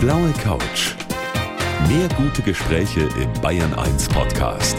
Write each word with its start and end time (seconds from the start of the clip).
blaue 0.00 0.32
Couch. 0.44 0.94
Mehr 1.88 2.08
gute 2.16 2.40
Gespräche 2.42 3.08
im 3.20 3.32
Bayern 3.42 3.74
1 3.74 4.08
Podcast. 4.08 4.76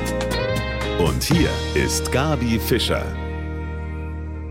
Und 0.97 1.21
hier 1.23 1.49
ist 1.75 2.09
Gabi 2.11 2.57
Fischer. 2.57 3.05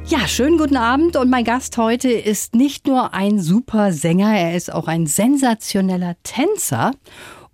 Ja, 0.04 0.28
schönen 0.28 0.58
guten 0.58 0.76
Abend 0.76 1.16
und 1.16 1.30
mein 1.30 1.44
Gast 1.44 1.78
heute 1.78 2.10
ist 2.10 2.54
nicht 2.54 2.86
nur 2.86 3.14
ein 3.14 3.40
super 3.40 3.92
Sänger, 3.92 4.36
er 4.36 4.56
ist 4.56 4.72
auch 4.72 4.88
ein 4.88 5.06
sensationeller 5.06 6.16
Tänzer 6.22 6.92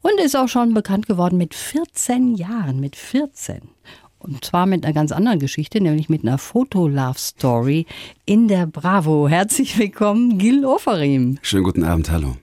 und 0.01 0.19
ist 0.21 0.37
auch 0.37 0.49
schon 0.49 0.75
bekannt 0.75 1.07
geworden 1.07 1.37
mit 1.37 1.55
14 1.55 2.35
Jahren, 2.35 2.81
mit 2.81 2.97
14. 2.97 3.61
Und 4.25 4.43
zwar 4.43 4.65
mit 4.65 4.85
einer 4.85 4.95
ganz 4.95 5.13
anderen 5.13 5.39
Geschichte, 5.39 5.83
nämlich 5.83 6.09
mit 6.09 6.23
einer 6.23 6.39
Foto-Love-Story 6.39 7.85
in 8.25 8.49
der 8.49 8.67
Bravo. 8.67 9.29
Herzlich 9.29 9.79
willkommen, 9.79 10.39
Gil 10.39 10.65
Oferim. 10.65 11.39
Schönen 11.43 11.65
guten 11.65 11.85
Abend, 11.85 12.11
hallo. 12.11 12.39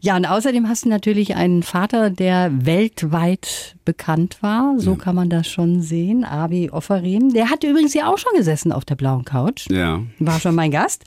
Ja, 0.00 0.16
und 0.16 0.26
außerdem 0.26 0.68
hast 0.68 0.84
du 0.84 0.88
natürlich 0.88 1.36
einen 1.36 1.62
Vater, 1.62 2.10
der 2.10 2.66
weltweit 2.66 3.76
bekannt 3.84 4.38
war. 4.40 4.74
So 4.78 4.92
ja. 4.92 4.96
kann 4.96 5.14
man 5.14 5.30
das 5.30 5.46
schon 5.46 5.80
sehen. 5.80 6.24
Abi 6.24 6.70
Oferim. 6.70 7.32
Der 7.32 7.50
hat 7.50 7.62
übrigens 7.62 7.94
ja 7.94 8.12
auch 8.12 8.18
schon 8.18 8.32
gesessen 8.36 8.72
auf 8.72 8.84
der 8.84 8.96
blauen 8.96 9.24
Couch. 9.24 9.70
Ja. 9.70 10.02
War 10.18 10.40
schon 10.40 10.56
mein 10.56 10.72
Gast. 10.72 11.04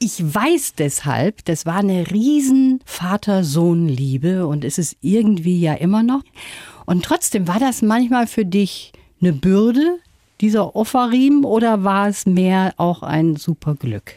Ich 0.00 0.34
weiß 0.34 0.74
deshalb, 0.76 1.44
das 1.44 1.66
war 1.66 1.76
eine 1.76 2.10
riesen 2.10 2.80
Vater-Sohn-Liebe 2.84 4.44
und 4.44 4.64
ist 4.64 4.80
es 4.80 4.96
irgendwie 5.02 5.60
ja 5.60 5.74
immer 5.74 6.02
noch. 6.02 6.22
Und 6.84 7.04
trotzdem 7.04 7.46
war 7.46 7.60
das 7.60 7.80
manchmal 7.80 8.26
für 8.26 8.44
dich 8.44 8.92
eine 9.20 9.32
Bürde, 9.32 9.98
dieser 10.40 10.76
Offerriemen, 10.76 11.44
oder 11.44 11.84
war 11.84 12.08
es 12.08 12.26
mehr 12.26 12.74
auch 12.76 13.02
ein 13.02 13.36
super 13.36 13.74
Glück? 13.74 14.14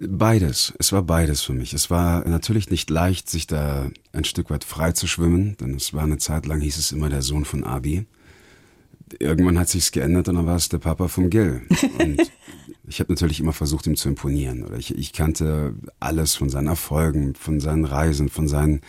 Beides. 0.00 0.72
Es 0.78 0.92
war 0.92 1.02
beides 1.02 1.42
für 1.42 1.54
mich. 1.54 1.74
Es 1.74 1.90
war 1.90 2.26
natürlich 2.28 2.70
nicht 2.70 2.88
leicht, 2.88 3.28
sich 3.28 3.48
da 3.48 3.90
ein 4.12 4.24
Stück 4.24 4.48
weit 4.50 4.62
frei 4.62 4.92
zu 4.92 5.08
schwimmen, 5.08 5.56
denn 5.56 5.74
es 5.74 5.92
war 5.92 6.04
eine 6.04 6.18
Zeit 6.18 6.46
lang, 6.46 6.60
hieß 6.60 6.78
es 6.78 6.92
immer 6.92 7.08
der 7.08 7.22
Sohn 7.22 7.44
von 7.44 7.64
Abi. 7.64 8.06
Irgendwann 9.18 9.58
hat 9.58 9.68
sich's 9.68 9.90
geändert 9.90 10.28
und 10.28 10.36
dann 10.36 10.46
war 10.46 10.54
es 10.54 10.68
der 10.68 10.78
Papa 10.78 11.08
vom 11.08 11.30
Gil. 11.30 11.62
Und 11.98 12.20
ich 12.86 13.00
habe 13.00 13.12
natürlich 13.12 13.40
immer 13.40 13.52
versucht, 13.52 13.88
ihm 13.88 13.96
zu 13.96 14.08
imponieren. 14.08 14.62
Oder 14.62 14.76
ich, 14.76 14.96
ich 14.96 15.12
kannte 15.12 15.74
alles 15.98 16.36
von 16.36 16.48
seinen 16.48 16.68
Erfolgen, 16.68 17.34
von 17.34 17.58
seinen 17.58 17.84
Reisen, 17.84 18.28
von 18.28 18.46
seinen 18.46 18.82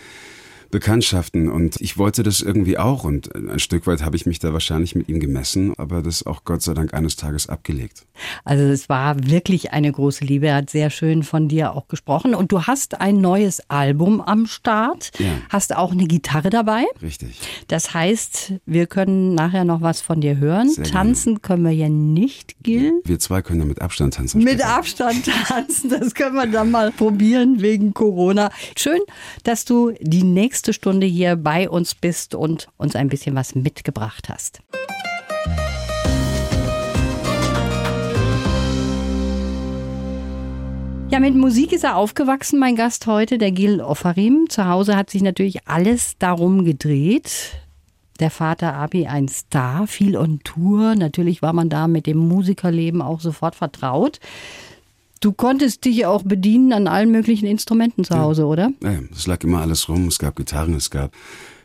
Bekanntschaften 0.72 1.50
und 1.50 1.82
ich 1.82 1.98
wollte 1.98 2.24
das 2.24 2.42
irgendwie 2.42 2.78
auch 2.78 3.04
und 3.04 3.34
ein 3.36 3.60
Stück 3.60 3.88
weit 3.88 4.04
habe 4.04 4.16
ich 4.16 4.26
mich 4.26 4.40
da 4.40 4.54
wahrscheinlich 4.54 4.96
mit 4.96 5.10
ihm 5.10 5.20
gemessen, 5.20 5.74
aber 5.78 6.02
das 6.02 6.26
auch 6.26 6.44
Gott 6.44 6.62
sei 6.62 6.74
Dank 6.74 6.94
eines 6.94 7.16
Tages 7.16 7.50
abgelegt. 7.50 8.06
Also 8.44 8.64
es 8.66 8.90
war 8.90 9.28
wirklich 9.28 9.72
eine 9.72 9.92
große 9.92 10.24
Liebe, 10.26 10.48
er 10.48 10.58
hat 10.58 10.70
sehr 10.70 10.90
schön 10.90 11.24
von 11.24 11.48
dir 11.48 11.74
auch 11.74 11.88
gesprochen 11.88 12.36
und 12.36 12.52
du 12.52 12.64
hast 12.64 13.02
ein 13.02 13.20
neues 13.20 13.62
Album 13.70 14.22
am 14.22 14.46
Start, 14.46 15.12
ja. 15.20 15.32
hast 15.50 15.76
auch 15.76 15.92
eine 15.92 16.06
Gitarre 16.06 16.50
dabei. 16.50 16.86
Richtig. 17.02 17.40
Das 17.68 17.94
heißt, 17.94 18.54
wir 18.66 18.86
können 18.88 19.34
nachher 19.34 19.66
noch 19.66 19.82
was 19.82 20.02
von 20.02 20.22
dir 20.22 20.38
hören. 20.38 20.70
Sehr 20.70 20.86
tanzen 20.86 21.36
gerne. 21.36 21.40
können 21.40 21.64
wir 21.64 21.72
ja 21.72 21.90
nicht, 21.90 22.56
Gil. 22.62 23.02
Wir 23.06 23.20
zwei 23.20 23.42
können 23.42 23.62
ja 23.62 23.66
mit 23.66 23.82
Abstand 23.82 24.14
tanzen. 24.14 24.44
Mit 24.44 24.60
später. 24.60 24.76
Abstand 24.76 25.26
tanzen, 25.48 25.90
das 25.90 26.14
können 26.14 26.36
wir 26.36 26.48
dann 26.48 26.70
mal 26.70 26.92
probieren 26.92 27.62
wegen 27.62 27.94
Corona. 27.94 28.52
Schön, 28.76 29.00
dass 29.44 29.66
du 29.66 29.94
die 30.00 30.24
nächste 30.24 30.59
nächste 30.60 30.74
Stunde 30.74 31.08
hier 31.08 31.38
bei 31.38 31.70
uns 31.70 31.96
bist 31.96 32.36
und 32.36 32.68
uns 32.76 32.94
ein 32.94 33.08
bisschen 33.08 33.34
was 33.34 33.56
mitgebracht 33.56 34.28
hast. 34.28 34.60
Ja, 41.10 41.22
mit 41.22 41.34
Musik 41.34 41.72
ist 41.72 41.86
er 41.86 41.96
aufgewachsen, 41.96 42.60
mein 42.60 42.76
Gast 42.76 43.08
heute, 43.08 43.38
der 43.38 43.54
Gil 43.54 43.80
Offarim. 43.80 44.48
Zu 44.50 44.68
Hause 44.68 44.98
hat 44.98 45.10
sich 45.10 45.22
natürlich 45.22 45.66
alles 45.66 46.18
darum 46.20 46.66
gedreht. 46.66 47.54
Der 48.20 48.30
Vater 48.30 48.74
Abi 48.74 49.08
ein 49.08 49.30
Star, 49.30 49.88
viel 49.88 50.18
on 50.18 50.42
Tour. 50.44 50.96
Natürlich 50.96 51.42
war 51.42 51.54
man 51.54 51.70
da 51.70 51.88
mit 51.88 52.06
dem 52.06 52.18
Musikerleben 52.18 53.02
auch 53.02 53.22
sofort 53.22 53.56
vertraut. 53.56 54.20
Du 55.20 55.34
konntest 55.34 55.84
dich 55.84 56.06
auch 56.06 56.24
bedienen 56.24 56.72
an 56.72 56.88
allen 56.88 57.12
möglichen 57.12 57.46
Instrumenten 57.46 58.04
zu 58.06 58.18
Hause, 58.18 58.44
ja. 58.44 58.48
oder? 58.48 58.72
Ja, 58.82 59.00
es 59.12 59.28
lag 59.28 59.44
immer 59.44 59.62
alles 59.62 59.90
rum. 59.90 60.08
Es 60.08 60.18
gab 60.18 60.36
Gitarren, 60.38 60.74
es 60.76 60.90
gab 60.90 61.12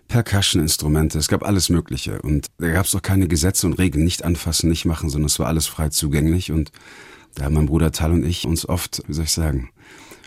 Percussion-Instrumente, 0.09 1.19
es 1.19 1.29
gab 1.29 1.45
alles 1.45 1.69
Mögliche. 1.69 2.21
Und 2.23 2.49
da 2.59 2.71
gab 2.71 2.87
es 2.87 2.95
auch 2.95 3.03
keine 3.03 3.29
Gesetze 3.29 3.67
und 3.67 3.75
Regeln. 3.75 4.05
Nicht 4.05 4.25
anfassen, 4.25 4.69
nicht 4.69 4.85
machen, 4.85 5.09
sondern 5.09 5.27
es 5.27 5.39
war 5.39 5.47
alles 5.47 5.67
frei 5.67 5.89
zugänglich. 5.91 6.51
Und 6.51 6.73
da 7.37 7.45
haben 7.45 7.55
mein 7.55 7.67
Bruder 7.67 7.93
Tal 7.93 8.13
und 8.13 8.25
ich 8.25 8.45
uns 8.45 8.69
oft, 8.69 9.03
wie 9.07 9.13
soll 9.13 9.25
ich 9.25 9.33
sagen, 9.33 9.71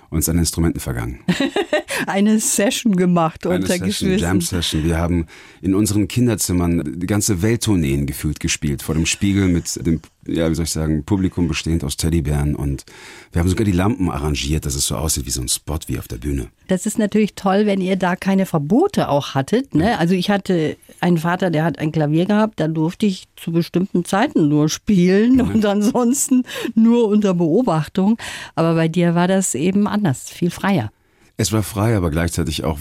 uns 0.09 0.29
an 0.29 0.38
Instrumenten 0.38 0.79
vergangen. 0.79 1.19
Eine 2.07 2.39
Session 2.39 2.95
gemacht 2.95 3.45
Eine 3.45 3.55
unter 3.55 3.67
Session, 3.67 3.88
Geschwistern. 3.88 4.19
Jam 4.19 4.41
Session. 4.41 4.83
Wir 4.83 4.97
haben 4.97 5.25
in 5.61 5.75
unseren 5.75 6.07
Kinderzimmern 6.07 6.99
die 6.99 7.07
ganze 7.07 7.41
Welttourneen 7.41 8.05
gefühlt 8.05 8.39
gespielt. 8.39 8.81
Vor 8.81 8.95
dem 8.95 9.05
Spiegel 9.05 9.47
mit 9.47 9.85
dem, 9.85 10.01
ja, 10.27 10.49
wie 10.49 10.55
soll 10.55 10.65
ich 10.65 10.71
sagen, 10.71 11.03
Publikum 11.03 11.47
bestehend 11.47 11.83
aus 11.83 11.97
Teddybären. 11.97 12.55
Und 12.55 12.85
wir 13.31 13.39
haben 13.39 13.49
sogar 13.49 13.65
die 13.65 13.71
Lampen 13.71 14.09
arrangiert, 14.09 14.65
dass 14.65 14.75
es 14.75 14.88
so 14.88 14.95
aussieht 14.95 15.25
wie 15.25 15.31
so 15.31 15.41
ein 15.41 15.47
Spot 15.47 15.79
wie 15.88 15.99
auf 15.99 16.07
der 16.07 16.17
Bühne. 16.17 16.47
Das 16.67 16.85
ist 16.85 16.99
natürlich 16.99 17.35
toll, 17.35 17.65
wenn 17.65 17.81
ihr 17.81 17.95
da 17.95 18.15
keine 18.15 18.45
Verbote 18.45 19.09
auch 19.09 19.35
hattet. 19.35 19.73
Ne? 19.73 19.97
Also 19.97 20.13
ich 20.13 20.29
hatte 20.29 20.77
einen 20.99 21.17
Vater, 21.17 21.49
der 21.49 21.63
hat 21.63 21.79
ein 21.79 21.91
Klavier 21.91 22.25
gehabt, 22.25 22.59
da 22.59 22.67
durfte 22.67 23.05
ich 23.05 23.27
zu 23.35 23.51
bestimmten 23.51 24.05
Zeiten 24.05 24.49
nur 24.49 24.69
spielen 24.69 25.35
mhm. 25.35 25.49
und 25.55 25.65
ansonsten 25.65 26.44
nur 26.75 27.07
unter 27.07 27.33
Beobachtung. 27.33 28.17
Aber 28.55 28.75
bei 28.75 28.88
dir 28.88 29.15
war 29.15 29.27
das 29.27 29.55
eben 29.55 29.88
anders, 29.88 30.29
viel 30.29 30.51
freier. 30.51 30.91
Es 31.40 31.52
war 31.52 31.62
frei, 31.62 31.96
aber 31.96 32.09
gleichzeitig 32.09 32.64
auch, 32.64 32.80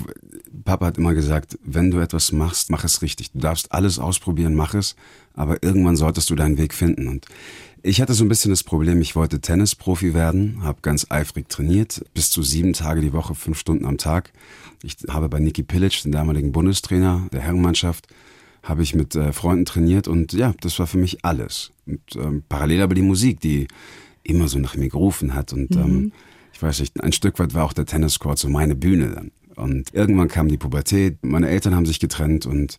Papa 0.65 0.87
hat 0.87 0.97
immer 0.97 1.13
gesagt, 1.13 1.59
wenn 1.63 1.91
du 1.91 1.99
etwas 1.99 2.33
machst, 2.33 2.71
mach 2.71 2.85
es 2.85 3.03
richtig. 3.03 3.31
Du 3.33 3.39
darfst 3.39 3.71
alles 3.73 3.99
ausprobieren, 3.99 4.55
mach 4.55 4.73
es, 4.73 4.97
aber 5.35 5.63
irgendwann 5.63 5.97
solltest 5.97 6.31
du 6.31 6.35
deinen 6.35 6.57
Weg 6.57 6.73
finden. 6.73 7.07
Und 7.07 7.27
ich 7.83 8.01
hatte 8.01 8.15
so 8.15 8.25
ein 8.25 8.29
bisschen 8.29 8.51
das 8.51 8.65
Problem, 8.65 9.03
ich 9.03 9.15
wollte 9.15 9.43
Tennisprofi 9.43 10.15
werden, 10.15 10.61
habe 10.63 10.79
ganz 10.81 11.07
eifrig 11.11 11.51
trainiert, 11.51 12.03
bis 12.15 12.31
zu 12.31 12.43
sieben 12.43 12.73
Tage 12.73 13.03
die 13.03 13.13
Woche, 13.13 13.35
fünf 13.35 13.59
Stunden 13.59 13.85
am 13.85 13.99
Tag. 13.99 14.33
Ich 14.83 14.97
habe 15.07 15.29
bei 15.29 15.39
Niki 15.39 15.63
Pilic, 15.63 16.03
den 16.03 16.13
damaligen 16.13 16.51
Bundestrainer 16.51 17.29
der 17.33 17.43
Herrenmannschaft, 17.43 18.09
habe 18.63 18.83
ich 18.83 18.95
mit 18.95 19.15
äh, 19.15 19.35
Freunden 19.35 19.67
trainiert 19.67 20.09
und 20.09 20.33
ja, 20.33 20.55
das 20.63 20.79
war 20.79 20.87
für 20.87 20.99
mich 20.99 21.25
alles. 21.27 21.73
Und 21.87 22.01
ähm, 22.17 22.43
parallel 22.49 22.81
aber 22.81 22.95
die 22.95 23.03
Musik, 23.03 23.39
die 23.41 23.69
immer 24.23 24.49
so 24.49 24.59
nach 24.59 24.77
mir 24.77 24.89
gerufen 24.89 25.35
hat 25.35 25.53
und 25.53 25.77
mhm. 25.77 25.83
ähm, 25.83 26.13
ich 26.57 26.63
weiß 26.63 26.81
nicht, 26.81 27.03
ein 27.03 27.13
Stück 27.13 27.39
weit 27.39 27.53
war 27.53 27.67
auch 27.67 27.75
der 27.75 27.85
Tenniscourt 27.85 28.39
so 28.39 28.49
meine 28.49 28.75
Bühne 28.75 29.11
dann. 29.11 29.31
Und 29.57 29.93
irgendwann 29.93 30.29
kam 30.29 30.49
die 30.49 30.57
Pubertät, 30.57 31.19
meine 31.23 31.51
Eltern 31.51 31.75
haben 31.75 31.85
sich 31.85 32.01
getrennt 32.01 32.47
und 32.47 32.79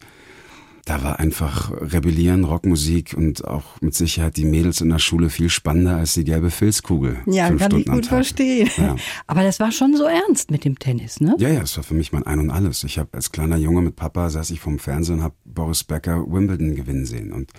da 0.86 1.04
war 1.04 1.20
einfach 1.20 1.72
Rebellieren, 1.72 2.44
Rockmusik 2.44 3.14
und 3.16 3.46
auch 3.46 3.80
mit 3.82 3.94
Sicherheit 3.94 4.36
die 4.38 4.46
Mädels 4.46 4.82
in 4.82 4.90
der 4.90 4.98
Schule 4.98 5.30
viel 5.30 5.50
spannender 5.50 5.98
als 5.98 6.16
die 6.16 6.24
gelbe 6.24 6.50
Filzkugel. 6.50 7.18
Ja, 7.28 7.50
kann 7.50 7.60
Stunden 7.60 7.78
ich 7.78 7.86
gut 7.86 8.06
verstehen. 8.08 8.70
Ja. 8.78 8.96
Aber 9.28 9.44
das 9.44 9.60
war 9.60 9.72
schon 9.72 9.96
so 9.96 10.06
ernst 10.06 10.50
mit 10.50 10.66
dem 10.66 10.80
Tennis, 10.80 11.20
ne? 11.20 11.36
Ja, 11.38 11.50
ja, 11.50 11.62
es 11.62 11.78
war 11.78 11.84
für 11.84 11.94
mich 11.94 12.14
mein 12.14 12.26
Ein 12.26 12.40
und 12.40 12.50
Alles. 12.50 12.84
Ich 12.84 12.98
habe 12.98 13.10
als 13.12 13.32
kleiner 13.32 13.58
Junge 13.58 13.82
mit 13.82 13.96
Papa 13.96 14.32
saß 14.32 14.50
ich 14.50 14.60
vom 14.60 14.80
Fernsehen 14.80 15.18
und 15.18 15.24
habe 15.24 15.36
Boris 15.46 15.84
Becker 15.84 16.26
Wimbledon 16.26 16.74
gewinnen 16.74 17.06
sehen 17.06 17.32
und 17.32 17.52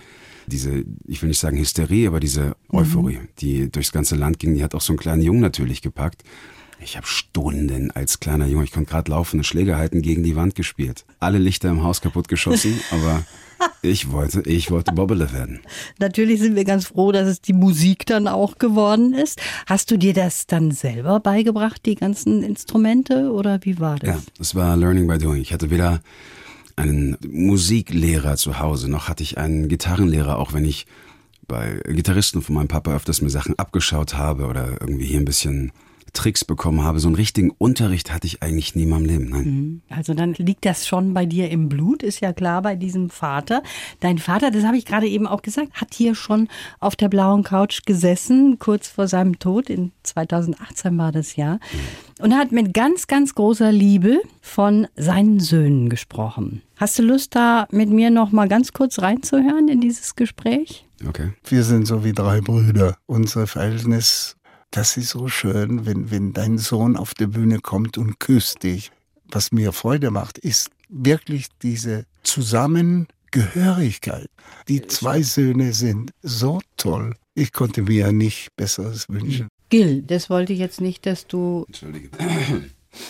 diese, 0.49 0.85
ich 1.07 1.23
will 1.23 1.29
nicht 1.29 1.39
sagen 1.39 1.59
Hysterie, 1.59 2.09
aber 2.09 2.21
diese 2.21 2.57
Euphorie, 2.71 3.19
mhm. 3.19 3.29
die 3.39 3.71
durchs 3.71 3.93
ganze 3.93 4.17
Land 4.17 4.39
ging, 4.39 4.55
die 4.55 4.63
hat 4.63 4.75
auch 4.75 4.81
so 4.81 4.93
einen 4.93 4.99
kleinen 4.99 5.23
Jungen 5.23 5.41
natürlich 5.41 5.83
gepackt. 5.83 6.23
Ich 6.81 6.97
habe 6.97 7.07
Stunden 7.07 7.91
als 7.91 8.21
kleiner 8.21 8.47
Junge, 8.47 8.65
ich 8.65 8.73
konnte 8.73 8.91
gerade 8.91 9.11
laufen, 9.11 9.43
Schläge 9.43 9.77
halten, 9.77 10.01
gegen 10.01 10.23
die 10.23 10.37
Wand 10.37 10.55
gespielt. 10.55 11.05
Alle 11.19 11.39
Lichter 11.39 11.71
im 11.71 11.83
Haus 11.83 12.01
kaputt 12.01 12.29
geschossen, 12.29 12.79
aber 12.91 13.25
ich 13.83 14.13
wollte, 14.13 14.43
ich 14.43 14.71
wollte 14.71 14.93
Bobbele 14.93 15.33
werden. 15.33 15.61
Natürlich 15.99 16.41
sind 16.41 16.55
wir 16.55 16.65
ganz 16.65 16.87
froh, 16.87 17.11
dass 17.11 17.27
es 17.27 17.41
die 17.41 17.53
Musik 17.53 18.07
dann 18.07 18.29
auch 18.29 18.59
geworden 18.59 19.13
ist. 19.13 19.41
Hast 19.67 19.91
du 19.91 19.97
dir 19.97 20.15
das 20.15 20.47
dann 20.47 20.71
selber 20.71 21.19
beigebracht, 21.19 21.85
die 21.85 21.97
ganzen 21.97 22.45
Instrumente, 22.45 23.33
oder 23.33 23.59
wie 23.63 23.81
war 23.81 23.99
das? 23.99 24.09
Ja, 24.09 24.23
es 24.39 24.55
war 24.55 24.77
Learning 24.77 25.09
by 25.09 25.19
Doing. 25.19 25.43
Ich 25.43 25.53
hatte 25.53 25.71
weder 25.71 26.01
einen 26.79 27.17
Musiklehrer 27.29 28.37
zu 28.37 28.59
Hause, 28.59 28.91
noch 28.91 29.09
hatte 29.09 29.23
ich 29.23 29.39
einen 29.39 29.69
Gitarrenlehrer, 29.69 30.39
auch 30.39 30.53
wenn 30.53 30.65
ich 30.65 30.87
bei 31.47 31.81
Gitarristen 31.85 32.43
von 32.43 32.55
meinem 32.55 32.69
Papa 32.69 32.95
öfters 32.95 33.23
mir 33.23 33.31
Sachen 33.31 33.59
abgeschaut 33.59 34.15
habe 34.15 34.47
oder 34.47 34.81
irgendwie 34.81 35.07
hier 35.07 35.19
ein 35.19 35.25
bisschen 35.25 35.73
Tricks 36.13 36.45
bekommen 36.45 36.83
habe. 36.83 37.01
So 37.01 37.09
einen 37.09 37.15
richtigen 37.15 37.51
Unterricht 37.51 38.13
hatte 38.13 38.27
ich 38.27 38.43
eigentlich 38.43 38.75
nie 38.75 38.85
in 38.85 38.89
meinem 38.89 39.05
Leben. 39.05 39.29
Nein. 39.29 39.45
Mhm. 39.45 39.83
Also 39.89 40.15
dann 40.15 40.35
liegt 40.35 40.65
das 40.65 40.87
schon 40.87 41.15
bei 41.15 41.27
dir 41.27 41.51
im 41.51 41.69
Blut, 41.69 42.03
ist 42.03 42.21
ja 42.21 42.33
klar 42.33 42.63
bei 42.63 42.77
diesem 42.77 43.11
Vater. 43.11 43.63
Dein 44.01 44.19
Vater, 44.19 44.51
das 44.51 44.65
habe 44.65 44.77
ich 44.77 44.85
gerade 44.85 45.07
eben 45.07 45.27
auch 45.27 45.43
gesagt, 45.43 45.75
hat 45.75 45.95
hier 45.95 46.15
schon 46.15 46.49
auf 46.81 46.97
der 46.97 47.09
blauen 47.09 47.45
Couch 47.45 47.85
gesessen, 47.87 48.59
kurz 48.59 48.89
vor 48.89 49.09
seinem 49.09 49.39
Tod. 49.39 49.71
In 49.71 49.93
2018 50.03 50.97
war 50.99 51.13
das 51.13 51.37
Jahr. 51.37 51.55
Mhm. 51.55 52.08
Und 52.19 52.33
er 52.33 52.39
hat 52.39 52.53
mit 52.53 52.75
ganz, 52.75 53.07
ganz 53.07 53.35
großer 53.35 53.71
Liebe 53.71 54.21
von 54.41 54.89
seinen 54.97 55.41
Söhnen 55.41 55.89
gesprochen. 55.89 56.63
Hast 56.77 56.99
du 56.99 57.03
Lust, 57.03 57.35
da 57.35 57.67
mit 57.71 57.91
mir 57.91 58.11
noch 58.11 58.33
mal 58.33 58.49
ganz 58.49 58.73
kurz 58.73 59.01
reinzuhören 59.01 59.69
in 59.69 59.81
dieses 59.81 60.17
Gespräch? 60.17 60.87
Okay. 61.07 61.33
Wir 61.45 61.63
sind 61.63 61.87
so 61.87 62.05
wie 62.05 62.13
drei 62.13 62.41
Brüder. 62.41 62.97
Unser 63.07 63.47
Verhältnis 63.47 64.39
das 64.71 64.97
ist 64.97 65.11
so 65.11 65.29
schön, 65.29 65.85
wenn, 65.87 66.11
wenn 66.11 66.33
dein 66.33 66.59
Sohn 66.59 66.97
auf 66.97 67.15
der 67.15 67.29
Bühne 67.29 67.61
kommt 67.61 67.97
und 67.99 68.19
küsst 68.21 68.63
dich. 68.63 68.93
was 69.31 69.53
mir 69.53 69.73
Freude 69.73 70.11
macht, 70.11 70.39
ist 70.39 70.71
wirklich 70.89 71.49
diese 71.63 72.07
Zusammengehörigkeit. 72.23 74.31
Die 74.69 74.87
zwei 74.87 75.21
Söhne 75.23 75.75
sind 75.75 76.13
so 76.23 76.61
toll. 76.79 77.15
Ich 77.35 77.53
konnte 77.53 77.83
mir 77.83 78.07
ja 78.07 78.13
nicht 78.13 78.57
Besseres 78.57 79.05
wünschen. 79.11 79.49
Gil, 79.69 80.03
das 80.03 80.31
wollte 80.31 80.53
ich 80.53 80.59
jetzt 80.59 80.81
nicht, 80.81 81.07
dass 81.07 81.27
du. 81.27 81.65
Entschuldige. 81.67 82.11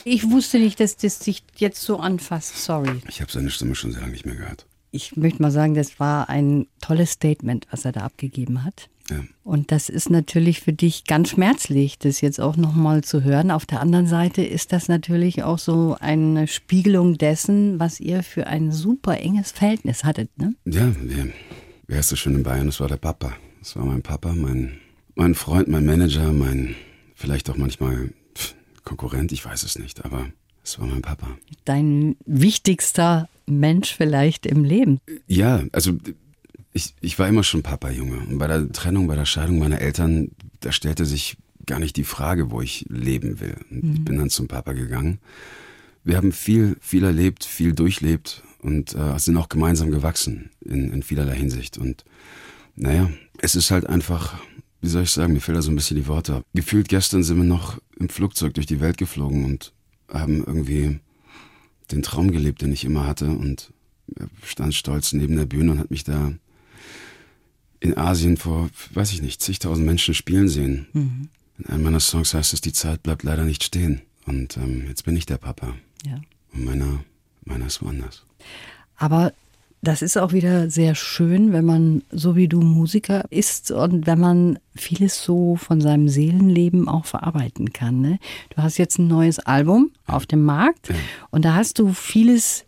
Ich 0.04 0.28
wusste 0.30 0.58
nicht, 0.58 0.80
dass 0.80 0.96
das 0.96 1.20
sich 1.20 1.44
jetzt 1.56 1.80
so 1.80 1.98
anfasst. 1.98 2.64
Sorry. 2.64 3.00
Ich 3.08 3.20
habe 3.20 3.30
seine 3.30 3.50
Stimme 3.50 3.74
schon 3.74 3.92
sehr 3.92 4.00
lange 4.00 4.12
nicht 4.12 4.26
mehr 4.26 4.34
gehört. 4.34 4.66
Ich 4.90 5.16
möchte 5.16 5.42
mal 5.42 5.50
sagen, 5.50 5.74
das 5.74 6.00
war 6.00 6.28
ein 6.28 6.66
tolles 6.80 7.12
Statement, 7.12 7.66
was 7.70 7.84
er 7.84 7.92
da 7.92 8.00
abgegeben 8.00 8.64
hat. 8.64 8.88
Ja. 9.10 9.22
Und 9.42 9.72
das 9.72 9.88
ist 9.88 10.10
natürlich 10.10 10.60
für 10.60 10.72
dich 10.72 11.04
ganz 11.04 11.30
schmerzlich, 11.30 11.98
das 11.98 12.20
jetzt 12.20 12.40
auch 12.40 12.56
nochmal 12.56 13.04
zu 13.04 13.22
hören. 13.22 13.50
Auf 13.50 13.66
der 13.66 13.80
anderen 13.80 14.06
Seite 14.06 14.42
ist 14.42 14.72
das 14.72 14.88
natürlich 14.88 15.42
auch 15.42 15.58
so 15.58 15.96
eine 16.00 16.46
Spiegelung 16.46 17.16
dessen, 17.16 17.78
was 17.78 18.00
ihr 18.00 18.22
für 18.22 18.46
ein 18.46 18.72
super 18.72 19.18
enges 19.18 19.52
Verhältnis 19.52 20.04
hattet. 20.04 20.36
Ne? 20.38 20.54
Ja, 20.66 20.92
wer, 21.86 22.00
ist 22.00 22.08
so 22.08 22.16
schön 22.16 22.34
in 22.34 22.42
Bayern? 22.42 22.66
Das 22.66 22.80
war 22.80 22.88
der 22.88 22.96
Papa. 22.96 23.34
Das 23.60 23.76
war 23.76 23.84
mein 23.84 24.02
Papa, 24.02 24.34
mein, 24.34 24.78
mein 25.18 25.34
Freund, 25.34 25.68
mein 25.68 25.84
Manager, 25.84 26.32
mein 26.32 26.76
vielleicht 27.14 27.50
auch 27.50 27.56
manchmal 27.56 28.10
Konkurrent, 28.84 29.32
ich 29.32 29.44
weiß 29.44 29.64
es 29.64 29.78
nicht, 29.78 30.04
aber 30.04 30.28
es 30.64 30.78
war 30.78 30.86
mein 30.86 31.02
Papa. 31.02 31.36
Dein 31.64 32.16
wichtigster 32.24 33.28
Mensch 33.46 33.94
vielleicht 33.94 34.46
im 34.46 34.64
Leben. 34.64 35.00
Ja, 35.26 35.62
also 35.72 35.92
ich, 36.72 36.94
ich 37.00 37.18
war 37.18 37.28
immer 37.28 37.42
schon 37.42 37.62
Papa, 37.62 37.90
Junge. 37.90 38.18
Und 38.18 38.38
bei 38.38 38.46
der 38.46 38.70
Trennung, 38.72 39.08
bei 39.08 39.16
der 39.16 39.26
Scheidung 39.26 39.58
meiner 39.58 39.80
Eltern, 39.80 40.30
da 40.60 40.72
stellte 40.72 41.04
sich 41.04 41.36
gar 41.66 41.80
nicht 41.80 41.96
die 41.96 42.04
Frage, 42.04 42.50
wo 42.50 42.62
ich 42.62 42.86
leben 42.88 43.40
will. 43.40 43.56
Und 43.70 43.94
Ich 43.94 44.04
bin 44.04 44.18
dann 44.18 44.30
zum 44.30 44.48
Papa 44.48 44.72
gegangen. 44.72 45.18
Wir 46.04 46.16
haben 46.16 46.32
viel, 46.32 46.76
viel 46.80 47.04
erlebt, 47.04 47.44
viel 47.44 47.74
durchlebt 47.74 48.42
und 48.62 48.94
äh, 48.94 49.18
sind 49.18 49.36
auch 49.36 49.48
gemeinsam 49.48 49.90
gewachsen 49.90 50.50
in, 50.64 50.92
in 50.92 51.02
vielerlei 51.02 51.36
Hinsicht. 51.36 51.76
Und 51.76 52.04
naja, 52.76 53.10
es 53.38 53.54
ist 53.54 53.70
halt 53.70 53.86
einfach, 53.86 54.38
wie 54.80 54.88
soll 54.88 55.02
ich 55.02 55.10
sagen, 55.10 55.32
mir 55.32 55.40
fehlen 55.40 55.56
da 55.56 55.62
so 55.62 55.70
ein 55.70 55.76
bisschen 55.76 55.96
die 55.96 56.06
Worte. 56.06 56.42
Gefühlt 56.54 56.88
gestern 56.88 57.22
sind 57.22 57.36
wir 57.36 57.44
noch 57.44 57.78
im 57.98 58.08
Flugzeug 58.08 58.54
durch 58.54 58.66
die 58.66 58.80
Welt 58.80 58.96
geflogen 58.96 59.44
und 59.44 59.72
haben 60.08 60.44
irgendwie 60.44 61.00
den 61.90 62.02
Traum 62.02 62.30
gelebt, 62.30 62.62
den 62.62 62.72
ich 62.72 62.84
immer 62.84 63.06
hatte 63.06 63.26
und 63.26 63.72
stand 64.44 64.74
stolz 64.74 65.12
neben 65.12 65.36
der 65.36 65.46
Bühne 65.46 65.72
und 65.72 65.78
hat 65.78 65.90
mich 65.90 66.04
da 66.04 66.32
in 67.80 67.96
Asien 67.96 68.36
vor, 68.36 68.70
weiß 68.94 69.12
ich 69.12 69.22
nicht, 69.22 69.40
zigtausend 69.42 69.86
Menschen 69.86 70.14
spielen 70.14 70.48
sehen. 70.48 71.30
In 71.58 71.66
einem 71.66 71.84
meiner 71.84 72.00
Songs 72.00 72.34
heißt 72.34 72.52
es, 72.54 72.60
die 72.60 72.72
Zeit 72.72 73.02
bleibt 73.02 73.22
leider 73.22 73.44
nicht 73.44 73.62
stehen. 73.64 74.02
Und 74.26 74.56
ähm, 74.56 74.84
jetzt 74.88 75.04
bin 75.04 75.16
ich 75.16 75.26
der 75.26 75.38
Papa. 75.38 75.74
Ja. 76.04 76.20
Und 76.52 76.64
meiner, 76.64 77.04
meiner 77.44 77.66
ist 77.66 77.82
woanders. 77.82 78.24
Aber 78.96 79.32
das 79.82 80.02
ist 80.02 80.16
auch 80.16 80.32
wieder 80.32 80.70
sehr 80.70 80.94
schön, 80.94 81.52
wenn 81.52 81.64
man 81.64 82.02
so 82.10 82.34
wie 82.34 82.48
du 82.48 82.60
Musiker 82.60 83.24
ist 83.30 83.70
und 83.70 84.06
wenn 84.06 84.18
man 84.18 84.58
vieles 84.74 85.22
so 85.22 85.56
von 85.56 85.80
seinem 85.80 86.08
Seelenleben 86.08 86.88
auch 86.88 87.04
verarbeiten 87.04 87.72
kann. 87.72 88.00
Ne? 88.00 88.18
Du 88.50 88.62
hast 88.62 88.78
jetzt 88.78 88.98
ein 88.98 89.06
neues 89.06 89.38
Album 89.38 89.92
auf 90.06 90.26
dem 90.26 90.44
Markt 90.44 90.92
und 91.30 91.44
da 91.44 91.54
hast 91.54 91.78
du 91.78 91.92
vieles 91.92 92.64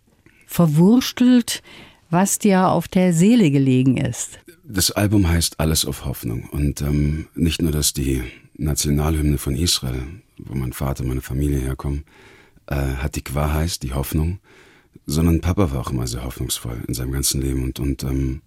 verwurstelt, 0.47 1.62
was 2.11 2.39
dir 2.39 2.69
auf 2.69 2.89
der 2.89 3.12
Seele 3.12 3.51
gelegen 3.51 3.97
ist. 3.97 4.39
Das 4.65 4.91
Album 4.91 5.29
heißt 5.29 5.59
Alles 5.59 5.85
auf 5.85 6.05
Hoffnung. 6.05 6.49
Und 6.51 6.81
ähm, 6.81 7.27
nicht 7.35 7.62
nur, 7.62 7.73
dass 7.73 7.93
die 7.93 8.23
Nationalhymne 8.57 9.39
von 9.39 9.57
Israel, 9.57 10.03
wo 10.39 10.55
mein 10.55 10.73
Vater, 10.73 11.05
meine 11.05 11.23
Familie 11.23 11.59
herkommen, 11.59 12.05
äh, 12.67 12.75
Hatikwa 12.75 13.53
heißt, 13.53 13.83
die 13.83 13.95
Hoffnung, 13.95 14.39
sondern 15.07 15.41
Papa 15.41 15.73
war 15.73 15.81
auch 15.81 15.91
immer 15.91 16.07
sehr 16.07 16.25
hoffnungsvoll 16.25 16.83
in 16.87 16.95
seinem 16.95 17.13
ganzen 17.13 17.41
Leben. 17.41 17.65
Und, 17.65 17.81
und 17.81 18.05
ähm, 18.05 18.43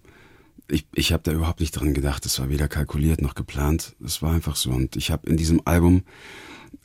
ich, 0.68 0.86
ich 0.94 1.12
habe 1.12 1.22
da 1.22 1.32
überhaupt 1.32 1.60
nicht 1.60 1.72
dran 1.72 1.94
gedacht. 1.94 2.24
Das 2.24 2.38
war 2.38 2.48
weder 2.48 2.68
kalkuliert 2.68 3.20
noch 3.20 3.34
geplant. 3.34 3.94
Das 4.00 4.22
war 4.22 4.32
einfach 4.32 4.56
so. 4.56 4.70
Und 4.70 4.96
ich 4.96 5.10
habe 5.10 5.28
in 5.28 5.36
diesem 5.36 5.60
Album 5.64 6.02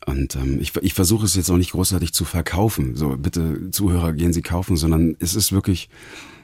und 0.06 0.36
ähm, 0.36 0.60
ich, 0.60 0.76
ich 0.78 0.94
versuche 0.94 1.26
es 1.26 1.36
jetzt 1.36 1.50
auch 1.50 1.58
nicht 1.58 1.72
großartig 1.72 2.14
zu 2.14 2.26
verkaufen. 2.26 2.96
So, 2.96 3.16
bitte 3.18 3.70
Zuhörer, 3.72 4.14
gehen 4.14 4.34
Sie 4.34 4.42
kaufen, 4.42 4.78
sondern 4.78 5.16
es 5.20 5.36
ist 5.36 5.52
wirklich, 5.52 5.90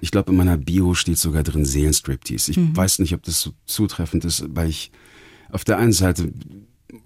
ich 0.02 0.12
glaube, 0.12 0.32
in 0.32 0.38
meiner 0.38 0.58
Bio 0.58 0.94
steht 0.94 1.18
sogar 1.18 1.44
drin 1.44 1.66
Seelenstriptease. 1.66 2.52
Ich 2.52 2.58
weiß 2.76 3.00
nicht, 3.00 3.14
ob 3.14 3.24
das 3.24 3.42
so 3.42 3.52
zutreffend 3.66 4.26
ist, 4.26 4.46
weil 4.50 4.70
ich 4.70 4.92
auf 5.50 5.64
der 5.64 5.78
einen 5.78 5.94
Seite, 5.94 6.32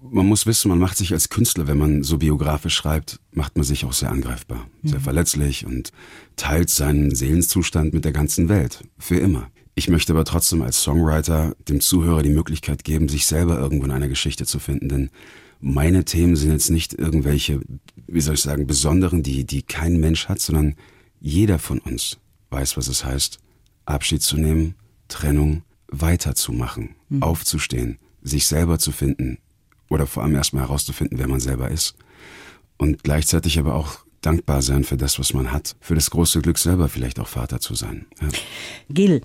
man 0.02 0.26
muss 0.26 0.46
wissen, 0.46 0.68
man 0.68 0.78
macht 0.78 0.96
sich 0.96 1.12
als 1.12 1.28
Künstler, 1.28 1.66
wenn 1.66 1.78
man 1.78 2.02
so 2.02 2.18
biografisch 2.18 2.74
schreibt, 2.74 3.20
macht 3.32 3.56
man 3.56 3.64
sich 3.64 3.84
auch 3.84 3.92
sehr 3.92 4.10
angreifbar, 4.10 4.68
sehr 4.82 5.00
verletzlich 5.00 5.66
und 5.66 5.92
teilt 6.36 6.70
seinen 6.70 7.14
Seelenzustand 7.14 7.94
mit 7.94 8.04
der 8.04 8.12
ganzen 8.12 8.48
Welt. 8.48 8.84
Für 8.98 9.16
immer. 9.16 9.50
Ich 9.74 9.88
möchte 9.88 10.12
aber 10.12 10.24
trotzdem 10.24 10.62
als 10.62 10.82
Songwriter 10.82 11.54
dem 11.68 11.80
Zuhörer 11.80 12.22
die 12.22 12.30
Möglichkeit 12.30 12.84
geben, 12.84 13.08
sich 13.08 13.26
selber 13.26 13.58
irgendwo 13.58 13.86
in 13.86 13.92
einer 13.92 14.08
Geschichte 14.08 14.44
zu 14.44 14.58
finden, 14.58 14.88
denn 14.88 15.10
meine 15.60 16.04
Themen 16.04 16.36
sind 16.36 16.52
jetzt 16.52 16.70
nicht 16.70 16.94
irgendwelche, 16.94 17.60
wie 18.06 18.20
soll 18.20 18.34
ich 18.34 18.40
sagen, 18.40 18.66
besonderen, 18.66 19.22
die, 19.22 19.44
die 19.44 19.62
kein 19.62 20.00
Mensch 20.00 20.28
hat, 20.28 20.40
sondern 20.40 20.74
jeder 21.20 21.58
von 21.58 21.78
uns 21.78 22.18
weiß, 22.50 22.76
was 22.76 22.88
es 22.88 23.04
heißt, 23.04 23.38
Abschied 23.84 24.22
zu 24.22 24.36
nehmen, 24.36 24.74
Trennung, 25.08 25.62
weiterzumachen, 25.88 26.94
aufzustehen, 27.20 27.98
sich 28.22 28.46
selber 28.46 28.78
zu 28.78 28.92
finden 28.92 29.38
oder 29.90 30.06
vor 30.06 30.22
allem 30.22 30.34
erstmal 30.34 30.62
herauszufinden, 30.62 31.18
wer 31.18 31.28
man 31.28 31.40
selber 31.40 31.70
ist. 31.70 31.94
Und 32.78 33.04
gleichzeitig 33.04 33.58
aber 33.58 33.74
auch 33.74 33.98
dankbar 34.22 34.62
sein 34.62 34.84
für 34.84 34.96
das, 34.96 35.18
was 35.18 35.34
man 35.34 35.52
hat, 35.52 35.76
für 35.80 35.94
das 35.94 36.10
große 36.10 36.40
Glück 36.40 36.58
selber 36.58 36.88
vielleicht 36.88 37.20
auch 37.20 37.26
Vater 37.26 37.60
zu 37.60 37.74
sein. 37.74 38.06
Ja. 38.20 38.28
Gil, 38.88 39.22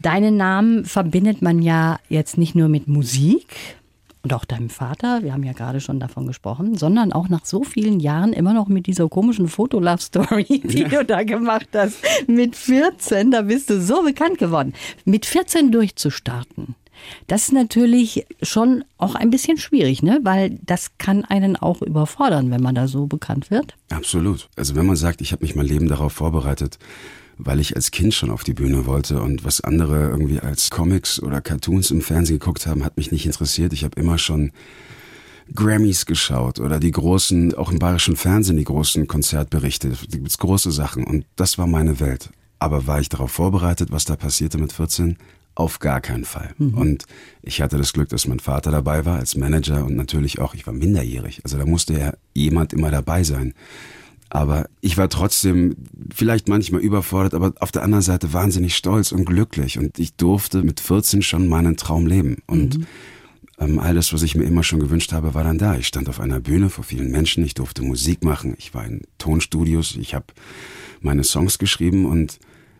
deinen 0.00 0.36
Namen 0.36 0.84
verbindet 0.84 1.42
man 1.42 1.62
ja 1.62 1.98
jetzt 2.08 2.38
nicht 2.38 2.54
nur 2.54 2.68
mit 2.68 2.86
Musik 2.88 3.46
und 4.22 4.32
auch 4.34 4.44
deinem 4.44 4.70
Vater, 4.70 5.22
wir 5.24 5.32
haben 5.32 5.42
ja 5.42 5.52
gerade 5.52 5.80
schon 5.80 5.98
davon 5.98 6.28
gesprochen, 6.28 6.76
sondern 6.76 7.12
auch 7.12 7.28
nach 7.28 7.44
so 7.44 7.64
vielen 7.64 7.98
Jahren 7.98 8.32
immer 8.32 8.54
noch 8.54 8.68
mit 8.68 8.86
dieser 8.86 9.08
komischen 9.08 9.48
Fotolove-Story, 9.48 10.44
die 10.64 10.84
du 10.84 11.04
da 11.04 11.24
gemacht 11.24 11.68
hast. 11.74 11.98
Mit 12.28 12.54
14, 12.54 13.32
da 13.32 13.42
bist 13.42 13.68
du 13.68 13.80
so 13.80 14.02
bekannt 14.02 14.38
geworden. 14.38 14.74
Mit 15.04 15.26
14 15.26 15.72
durchzustarten. 15.72 16.76
Das 17.26 17.42
ist 17.42 17.52
natürlich 17.52 18.26
schon 18.42 18.84
auch 18.98 19.14
ein 19.14 19.30
bisschen 19.30 19.58
schwierig, 19.58 20.02
ne? 20.02 20.20
Weil 20.22 20.58
das 20.62 20.92
kann 20.98 21.24
einen 21.24 21.56
auch 21.56 21.82
überfordern, 21.82 22.50
wenn 22.50 22.62
man 22.62 22.74
da 22.74 22.88
so 22.88 23.06
bekannt 23.06 23.50
wird. 23.50 23.76
Absolut. 23.90 24.48
Also 24.56 24.74
wenn 24.74 24.86
man 24.86 24.96
sagt, 24.96 25.20
ich 25.20 25.32
habe 25.32 25.44
mich 25.44 25.54
mein 25.54 25.66
Leben 25.66 25.88
darauf 25.88 26.12
vorbereitet, 26.12 26.78
weil 27.38 27.60
ich 27.60 27.76
als 27.76 27.90
Kind 27.90 28.14
schon 28.14 28.30
auf 28.30 28.44
die 28.44 28.54
Bühne 28.54 28.86
wollte 28.86 29.20
und 29.20 29.44
was 29.44 29.60
andere 29.60 30.08
irgendwie 30.08 30.40
als 30.40 30.70
Comics 30.70 31.20
oder 31.22 31.40
Cartoons 31.40 31.90
im 31.90 32.00
Fernsehen 32.00 32.38
geguckt 32.38 32.66
haben, 32.66 32.84
hat 32.84 32.96
mich 32.96 33.10
nicht 33.10 33.26
interessiert. 33.26 33.72
Ich 33.72 33.84
habe 33.84 34.00
immer 34.00 34.18
schon 34.18 34.52
Grammys 35.54 36.06
geschaut 36.06 36.60
oder 36.60 36.78
die 36.78 36.90
großen, 36.90 37.54
auch 37.54 37.72
im 37.72 37.78
bayerischen 37.78 38.16
Fernsehen 38.16 38.56
die 38.56 38.64
großen 38.64 39.06
Konzertberichte. 39.06 39.90
Da 39.90 40.18
gibt's 40.18 40.38
große 40.38 40.70
Sachen 40.70 41.04
und 41.04 41.26
das 41.36 41.58
war 41.58 41.66
meine 41.66 42.00
Welt. 42.00 42.30
Aber 42.58 42.86
war 42.86 43.00
ich 43.00 43.08
darauf 43.08 43.32
vorbereitet, 43.32 43.90
was 43.90 44.04
da 44.04 44.16
passierte 44.16 44.58
mit 44.58 44.72
14? 44.72 45.16
Auf 45.54 45.80
gar 45.80 46.00
keinen 46.00 46.24
Fall. 46.24 46.54
Und 46.58 47.04
ich 47.42 47.60
hatte 47.60 47.76
das 47.76 47.92
Glück, 47.92 48.08
dass 48.08 48.26
mein 48.26 48.40
Vater 48.40 48.70
dabei 48.70 49.04
war 49.04 49.18
als 49.18 49.36
Manager 49.36 49.84
und 49.84 49.96
natürlich 49.96 50.38
auch, 50.38 50.54
ich 50.54 50.66
war 50.66 50.72
minderjährig. 50.72 51.42
Also 51.44 51.58
da 51.58 51.66
musste 51.66 51.92
ja 51.92 52.14
jemand 52.34 52.72
immer 52.72 52.90
dabei 52.90 53.22
sein. 53.22 53.52
Aber 54.30 54.66
ich 54.80 54.96
war 54.96 55.10
trotzdem 55.10 55.76
vielleicht 56.14 56.48
manchmal 56.48 56.80
überfordert, 56.80 57.34
aber 57.34 57.52
auf 57.60 57.70
der 57.70 57.82
anderen 57.82 58.00
Seite 58.00 58.32
wahnsinnig 58.32 58.74
stolz 58.76 59.12
und 59.12 59.26
glücklich. 59.26 59.78
Und 59.78 59.98
ich 59.98 60.16
durfte 60.16 60.62
mit 60.62 60.80
14 60.80 61.20
schon 61.20 61.48
meinen 61.48 61.76
Traum 61.76 62.06
leben. 62.06 62.38
Und 62.46 62.86
ähm, 63.58 63.78
all 63.78 63.94
das, 63.94 64.12
was 64.14 64.22
ich 64.22 64.34
mir 64.34 64.44
immer 64.44 64.62
schon 64.62 64.80
gewünscht 64.80 65.12
habe, 65.12 65.34
war 65.34 65.44
dann 65.44 65.58
da. 65.58 65.76
Ich 65.76 65.86
stand 65.86 66.08
auf 66.08 66.18
einer 66.18 66.40
Bühne 66.40 66.70
vor 66.70 66.84
vielen 66.84 67.10
Menschen, 67.10 67.44
ich 67.44 67.52
durfte 67.52 67.82
Musik 67.82 68.24
machen, 68.24 68.54
ich 68.58 68.72
war 68.74 68.86
in 68.86 69.02
Tonstudios, 69.18 69.96
ich 69.96 70.14
habe 70.14 70.26
meine 71.00 71.24
Songs 71.24 71.58
geschrieben 71.58 72.06
und 72.06 72.38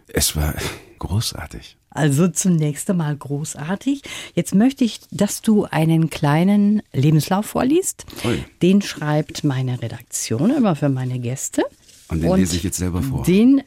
es 0.09 0.35
war 0.35 0.55
großartig. 0.99 1.77
Also 1.95 2.29
zunächst 2.29 2.89
einmal 2.91 3.17
großartig. 3.17 4.03
Jetzt 4.35 4.55
möchte 4.55 4.85
ich, 4.85 5.01
dass 5.11 5.43
du 5.43 5.65
einen 5.65 6.11
kleinen 6.11 6.83
Lebenslauf 6.93 7.47
vorliest. 7.47 8.07
Ui. 8.25 8.43
Den 8.63 8.83
schreibt 8.83 9.45
meine 9.45 9.81
Redaktion 9.83 10.51
immer 10.51 10.75
für 10.75 10.89
meine 10.89 11.19
Gäste. 11.19 11.65
Und 12.09 12.23
den 12.23 12.35
lese 12.35 12.57
ich 12.57 12.63
jetzt 12.63 12.79
selber 12.79 13.03
vor. 13.03 13.25
Den 13.25 13.63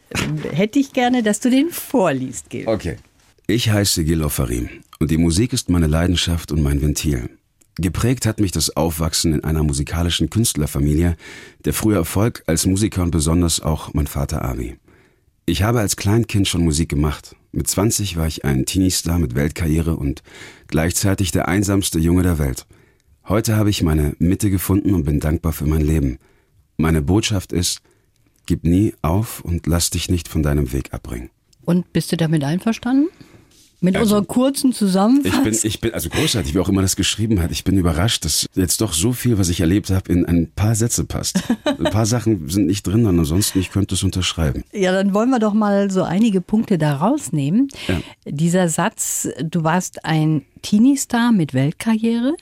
hätte 0.51 0.79
ich 0.79 0.93
gerne, 0.93 1.23
dass 1.23 1.39
du 1.39 1.49
den 1.49 1.69
vorliest, 1.69 2.49
Gil. 2.49 2.67
Okay. 2.67 2.97
Ich 3.47 3.69
heiße 3.69 4.03
Gil 4.03 4.23
Ofarim 4.23 4.69
und 4.99 5.11
die 5.11 5.17
Musik 5.17 5.53
ist 5.53 5.69
meine 5.69 5.87
Leidenschaft 5.87 6.51
und 6.51 6.63
mein 6.63 6.81
Ventil. 6.81 7.29
Geprägt 7.77 8.25
hat 8.25 8.39
mich 8.39 8.51
das 8.51 8.75
Aufwachsen 8.75 9.33
in 9.33 9.43
einer 9.43 9.61
musikalischen 9.61 10.29
Künstlerfamilie, 10.29 11.17
der 11.65 11.73
frühe 11.73 11.95
Erfolg 11.95 12.43
als 12.47 12.65
Musiker 12.65 13.03
und 13.03 13.11
besonders 13.11 13.59
auch 13.59 13.93
mein 13.93 14.07
Vater 14.07 14.45
Avi. 14.45 14.77
Ich 15.45 15.61
habe 15.61 15.79
als 15.79 15.95
Kleinkind 15.95 16.47
schon 16.47 16.63
Musik 16.63 16.89
gemacht. 16.89 17.35
Mit 17.55 17.67
20 17.67 18.17
war 18.17 18.27
ich 18.27 18.45
ein 18.45 18.65
Teenie-Star 18.65 19.17
mit 19.17 19.33
Weltkarriere 19.33 19.95
und 19.95 20.21
gleichzeitig 20.67 21.31
der 21.31 21.47
einsamste 21.47 21.97
Junge 21.97 22.21
der 22.21 22.37
Welt. 22.37 22.67
Heute 23.27 23.55
habe 23.55 23.71
ich 23.71 23.81
meine 23.81 24.15
Mitte 24.19 24.51
gefunden 24.51 24.93
und 24.93 25.05
bin 25.05 25.19
dankbar 25.19 25.53
für 25.53 25.65
mein 25.65 25.81
Leben. 25.81 26.19
Meine 26.77 27.01
Botschaft 27.01 27.53
ist, 27.53 27.81
Gib 28.45 28.63
nie 28.63 28.93
auf 29.01 29.41
und 29.41 29.65
lass 29.65 29.89
dich 29.89 30.09
nicht 30.09 30.27
von 30.27 30.43
deinem 30.43 30.71
Weg 30.71 30.93
abbringen. 30.93 31.29
Und 31.63 31.91
bist 31.93 32.11
du 32.11 32.17
damit 32.17 32.43
einverstanden? 32.43 33.07
Mit 33.81 33.97
unserer 33.97 34.23
kurzen 34.23 34.71
Ich 34.71 34.77
Zusammenfassung? 34.77 35.43
bin, 35.43 35.57
ich 35.61 35.81
bin, 35.81 35.93
also 35.93 36.09
großartig, 36.09 36.53
wie 36.53 36.59
auch 36.59 36.69
immer 36.69 36.81
das 36.81 36.95
geschrieben 36.95 37.41
hat. 37.41 37.51
Ich 37.51 37.63
bin 37.63 37.77
überrascht, 37.77 38.25
dass 38.25 38.47
jetzt 38.55 38.81
doch 38.81 38.93
so 38.93 39.13
viel, 39.13 39.37
was 39.37 39.49
ich 39.49 39.59
erlebt 39.61 39.89
habe, 39.89 40.11
in 40.11 40.25
ein 40.25 40.51
paar 40.55 40.75
Sätze 40.75 41.03
passt. 41.03 41.41
Ein 41.65 41.91
paar 41.91 42.05
Sachen 42.05 42.47
sind 42.49 42.67
nicht 42.67 42.87
drin, 42.87 43.05
und 43.05 43.19
ansonsten 43.19 43.59
ich 43.59 43.69
könnte 43.71 43.95
es 43.95 44.03
unterschreiben. 44.03 44.63
Ja, 44.71 44.91
dann 44.91 45.13
wollen 45.13 45.29
wir 45.29 45.39
doch 45.39 45.53
mal 45.53 45.91
so 45.91 46.03
einige 46.03 46.41
Punkte 46.41 46.77
da 46.77 46.95
rausnehmen. 46.95 47.67
Ja. 47.87 47.99
Dieser 48.25 48.69
Satz, 48.69 49.27
du 49.43 49.63
warst 49.63 50.05
ein 50.05 50.43
Teenie-Star 50.61 51.31
mit 51.31 51.53
Weltkarriere 51.53 52.35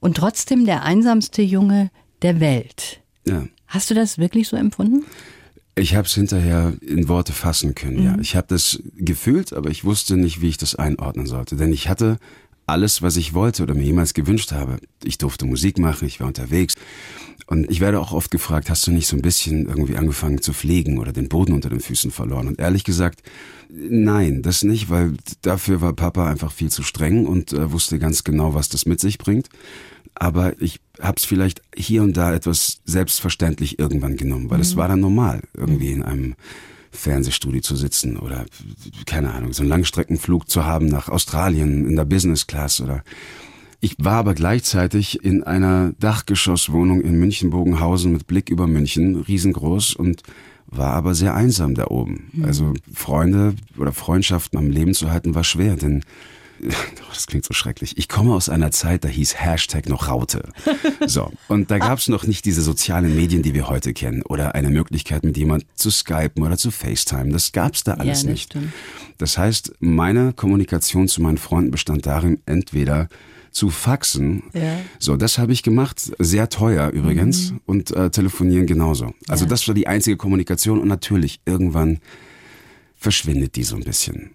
und 0.00 0.16
trotzdem 0.16 0.64
der 0.64 0.84
einsamste 0.84 1.42
Junge 1.42 1.90
der 2.22 2.40
Welt. 2.40 3.00
Ja. 3.26 3.46
Hast 3.66 3.90
du 3.90 3.94
das 3.94 4.18
wirklich 4.18 4.48
so 4.48 4.56
empfunden? 4.56 5.04
Ich 5.78 5.94
habe 5.94 6.06
es 6.06 6.14
hinterher 6.14 6.74
in 6.80 7.08
Worte 7.08 7.32
fassen 7.32 7.74
können, 7.74 8.02
ja. 8.02 8.16
Ich 8.20 8.36
habe 8.36 8.46
das 8.48 8.82
gefühlt, 8.96 9.52
aber 9.52 9.70
ich 9.70 9.84
wusste 9.84 10.16
nicht, 10.16 10.40
wie 10.40 10.48
ich 10.48 10.58
das 10.58 10.74
einordnen 10.74 11.26
sollte. 11.26 11.56
Denn 11.56 11.72
ich 11.72 11.88
hatte 11.88 12.18
alles, 12.68 13.02
was 13.02 13.16
ich 13.16 13.34
wollte 13.34 13.62
oder 13.62 13.74
mir 13.74 13.84
jemals 13.84 14.14
gewünscht 14.14 14.52
habe. 14.52 14.78
Ich 15.02 15.18
durfte 15.18 15.46
Musik 15.46 15.78
machen, 15.78 16.06
ich 16.06 16.20
war 16.20 16.26
unterwegs. 16.26 16.74
Und 17.46 17.70
ich 17.70 17.80
werde 17.80 17.98
auch 17.98 18.12
oft 18.12 18.30
gefragt, 18.30 18.68
hast 18.68 18.86
du 18.86 18.90
nicht 18.90 19.06
so 19.06 19.16
ein 19.16 19.22
bisschen 19.22 19.66
irgendwie 19.66 19.96
angefangen 19.96 20.42
zu 20.42 20.52
fliegen 20.52 20.98
oder 20.98 21.12
den 21.12 21.28
Boden 21.28 21.54
unter 21.54 21.70
den 21.70 21.80
Füßen 21.80 22.10
verloren? 22.10 22.46
Und 22.46 22.58
ehrlich 22.58 22.84
gesagt, 22.84 23.22
nein, 23.70 24.42
das 24.42 24.64
nicht, 24.64 24.90
weil 24.90 25.14
dafür 25.40 25.80
war 25.80 25.94
Papa 25.94 26.28
einfach 26.28 26.52
viel 26.52 26.70
zu 26.70 26.82
streng 26.82 27.26
und 27.26 27.52
äh, 27.54 27.72
wusste 27.72 27.98
ganz 27.98 28.22
genau, 28.22 28.54
was 28.54 28.68
das 28.68 28.84
mit 28.84 29.00
sich 29.00 29.16
bringt. 29.16 29.48
Aber 30.14 30.60
ich 30.60 30.80
habe 31.00 31.16
es 31.16 31.24
vielleicht 31.24 31.62
hier 31.74 32.02
und 32.02 32.16
da 32.16 32.34
etwas 32.34 32.80
selbstverständlich 32.84 33.78
irgendwann 33.78 34.16
genommen, 34.16 34.50
weil 34.50 34.60
es 34.60 34.76
war 34.76 34.88
dann 34.88 35.00
normal, 35.00 35.42
irgendwie 35.54 35.92
in 35.92 36.02
einem 36.02 36.34
Fernsehstudio 36.90 37.60
zu 37.60 37.76
sitzen 37.76 38.16
oder 38.16 38.46
keine 39.06 39.32
Ahnung, 39.32 39.52
so 39.52 39.62
einen 39.62 39.70
Langstreckenflug 39.70 40.48
zu 40.48 40.64
haben 40.64 40.86
nach 40.86 41.08
Australien 41.08 41.88
in 41.88 41.96
der 41.96 42.04
Business 42.04 42.46
Class 42.46 42.80
oder 42.80 43.02
ich 43.80 43.94
war 43.98 44.14
aber 44.14 44.34
gleichzeitig 44.34 45.24
in 45.24 45.44
einer 45.44 45.92
Dachgeschosswohnung 46.00 47.00
in 47.00 47.18
München-Bogenhausen 47.20 48.10
mit 48.10 48.26
Blick 48.26 48.50
über 48.50 48.66
München, 48.66 49.16
riesengroß 49.16 49.94
und 49.94 50.22
war 50.66 50.94
aber 50.94 51.14
sehr 51.14 51.34
einsam 51.34 51.74
da 51.74 51.86
oben. 51.86 52.30
Also 52.42 52.74
Freunde 52.92 53.54
oder 53.76 53.92
Freundschaften 53.92 54.58
am 54.58 54.70
Leben 54.70 54.94
zu 54.94 55.10
halten 55.10 55.34
war 55.34 55.44
schwer, 55.44 55.76
denn 55.76 56.02
das 57.08 57.26
klingt 57.26 57.44
so 57.44 57.54
schrecklich. 57.54 57.96
Ich 57.98 58.08
komme 58.08 58.34
aus 58.34 58.48
einer 58.48 58.70
Zeit, 58.70 59.04
da 59.04 59.08
hieß 59.08 59.36
Hashtag 59.40 59.88
noch 59.88 60.08
Raute. 60.08 60.48
So. 61.06 61.30
Und 61.48 61.70
da 61.70 61.78
gab 61.78 61.98
es 61.98 62.08
noch 62.08 62.26
nicht 62.26 62.44
diese 62.44 62.62
sozialen 62.62 63.14
Medien, 63.16 63.42
die 63.42 63.54
wir 63.54 63.68
heute 63.68 63.92
kennen. 63.92 64.22
Oder 64.22 64.54
eine 64.54 64.70
Möglichkeit, 64.70 65.24
mit 65.24 65.36
jemand 65.36 65.64
zu 65.74 65.90
skypen 65.90 66.42
oder 66.42 66.56
zu 66.56 66.70
FaceTime. 66.70 67.30
Das 67.32 67.52
gab's 67.52 67.84
da 67.84 67.94
alles 67.94 68.06
Ja, 68.06 68.12
das 68.12 68.24
nicht. 68.24 68.42
stimmt. 68.50 68.72
Das 69.18 69.38
heißt, 69.38 69.72
meine 69.80 70.32
Kommunikation 70.32 71.08
zu 71.08 71.22
meinen 71.22 71.38
Freunden 71.38 71.70
bestand 71.70 72.06
darin, 72.06 72.40
entweder 72.46 73.08
zu 73.50 73.70
faxen. 73.70 74.42
Ja. 74.52 74.78
So, 74.98 75.16
das 75.16 75.38
habe 75.38 75.52
ich 75.52 75.62
gemacht. 75.62 76.12
Sehr 76.18 76.48
teuer 76.48 76.90
übrigens. 76.90 77.54
Und 77.66 77.90
äh, 77.92 78.10
telefonieren 78.10 78.66
genauso. 78.66 79.14
Also 79.26 79.44
Ja. 79.44 79.50
das 79.50 79.66
war 79.66 79.74
die 79.74 79.86
einzige 79.86 80.16
Kommunikation. 80.16 80.78
Und 80.80 80.88
natürlich, 80.88 81.40
irgendwann 81.46 81.98
verschwindet 82.96 83.56
die 83.56 83.62
so 83.64 83.76
ein 83.76 83.84
bisschen. 83.84 84.30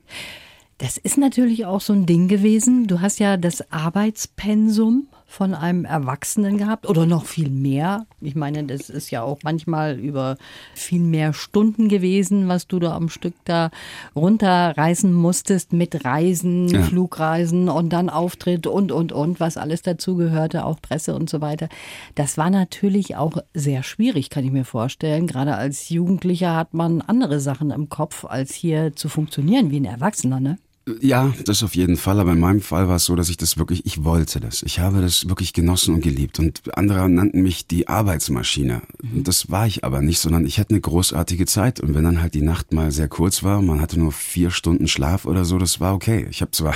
Das 0.83 0.97
ist 0.97 1.17
natürlich 1.17 1.65
auch 1.65 1.79
so 1.79 1.93
ein 1.93 2.05
Ding 2.05 2.27
gewesen. 2.27 2.87
Du 2.87 2.99
hast 2.99 3.17
ja 3.17 3.37
das 3.37 3.71
Arbeitspensum 3.71 5.07
von 5.25 5.53
einem 5.53 5.85
Erwachsenen 5.85 6.57
gehabt 6.57 6.89
oder 6.89 7.05
noch 7.05 7.23
viel 7.23 7.49
mehr. 7.49 8.05
Ich 8.19 8.35
meine, 8.35 8.65
das 8.65 8.89
ist 8.89 9.09
ja 9.09 9.23
auch 9.23 9.39
manchmal 9.43 9.97
über 9.97 10.35
viel 10.75 10.99
mehr 10.99 11.31
Stunden 11.31 11.87
gewesen, 11.87 12.49
was 12.49 12.67
du 12.67 12.79
da 12.79 12.97
am 12.97 13.07
Stück 13.07 13.33
da 13.45 13.71
runterreißen 14.13 15.13
musstest 15.13 15.71
mit 15.71 16.03
Reisen, 16.03 16.67
Ja. 16.67 16.81
Flugreisen 16.81 17.69
und 17.69 17.89
dann 17.89 18.09
Auftritt 18.09 18.67
und, 18.67 18.91
und, 18.91 19.13
und, 19.13 19.39
was 19.39 19.55
alles 19.55 19.83
dazugehörte, 19.83 20.65
auch 20.65 20.81
Presse 20.81 21.15
und 21.15 21.29
so 21.29 21.39
weiter. 21.39 21.69
Das 22.15 22.37
war 22.37 22.49
natürlich 22.49 23.15
auch 23.15 23.37
sehr 23.53 23.83
schwierig, 23.83 24.29
kann 24.29 24.43
ich 24.43 24.51
mir 24.51 24.65
vorstellen. 24.65 25.27
Gerade 25.27 25.55
als 25.55 25.87
Jugendlicher 25.87 26.57
hat 26.57 26.73
man 26.73 26.99
andere 26.99 27.39
Sachen 27.39 27.71
im 27.71 27.87
Kopf, 27.87 28.25
als 28.25 28.53
hier 28.53 28.97
zu 28.97 29.07
funktionieren 29.07 29.71
wie 29.71 29.79
ein 29.79 29.85
Erwachsener, 29.85 30.41
ne? 30.41 30.57
Ja, 30.99 31.33
das 31.45 31.63
auf 31.63 31.75
jeden 31.75 31.95
Fall. 31.95 32.19
Aber 32.19 32.33
in 32.33 32.39
meinem 32.39 32.59
Fall 32.59 32.89
war 32.89 32.97
es 32.97 33.05
so, 33.05 33.15
dass 33.15 33.29
ich 33.29 33.37
das 33.37 33.57
wirklich, 33.57 33.85
ich 33.85 34.03
wollte 34.03 34.41
das. 34.41 34.63
Ich 34.63 34.79
habe 34.79 35.01
das 35.01 35.29
wirklich 35.29 35.53
genossen 35.53 35.95
und 35.95 36.01
geliebt. 36.01 36.39
Und 36.39 36.61
andere 36.77 37.07
nannten 37.09 37.41
mich 37.41 37.67
die 37.67 37.87
Arbeitsmaschine. 37.87 38.81
Und 39.01 39.27
das 39.27 39.49
war 39.49 39.65
ich 39.65 39.85
aber 39.85 40.01
nicht, 40.01 40.19
sondern 40.19 40.45
ich 40.45 40.59
hatte 40.59 40.71
eine 40.71 40.81
großartige 40.81 41.45
Zeit. 41.45 41.79
Und 41.79 41.95
wenn 41.95 42.03
dann 42.03 42.21
halt 42.21 42.33
die 42.33 42.41
Nacht 42.41 42.73
mal 42.73 42.91
sehr 42.91 43.07
kurz 43.07 43.43
war, 43.43 43.61
man 43.61 43.79
hatte 43.79 43.97
nur 43.97 44.11
vier 44.11 44.51
Stunden 44.51 44.89
Schlaf 44.89 45.25
oder 45.25 45.45
so, 45.45 45.57
das 45.57 45.79
war 45.79 45.93
okay. 45.93 46.27
Ich 46.29 46.41
habe 46.41 46.51
zwar 46.51 46.75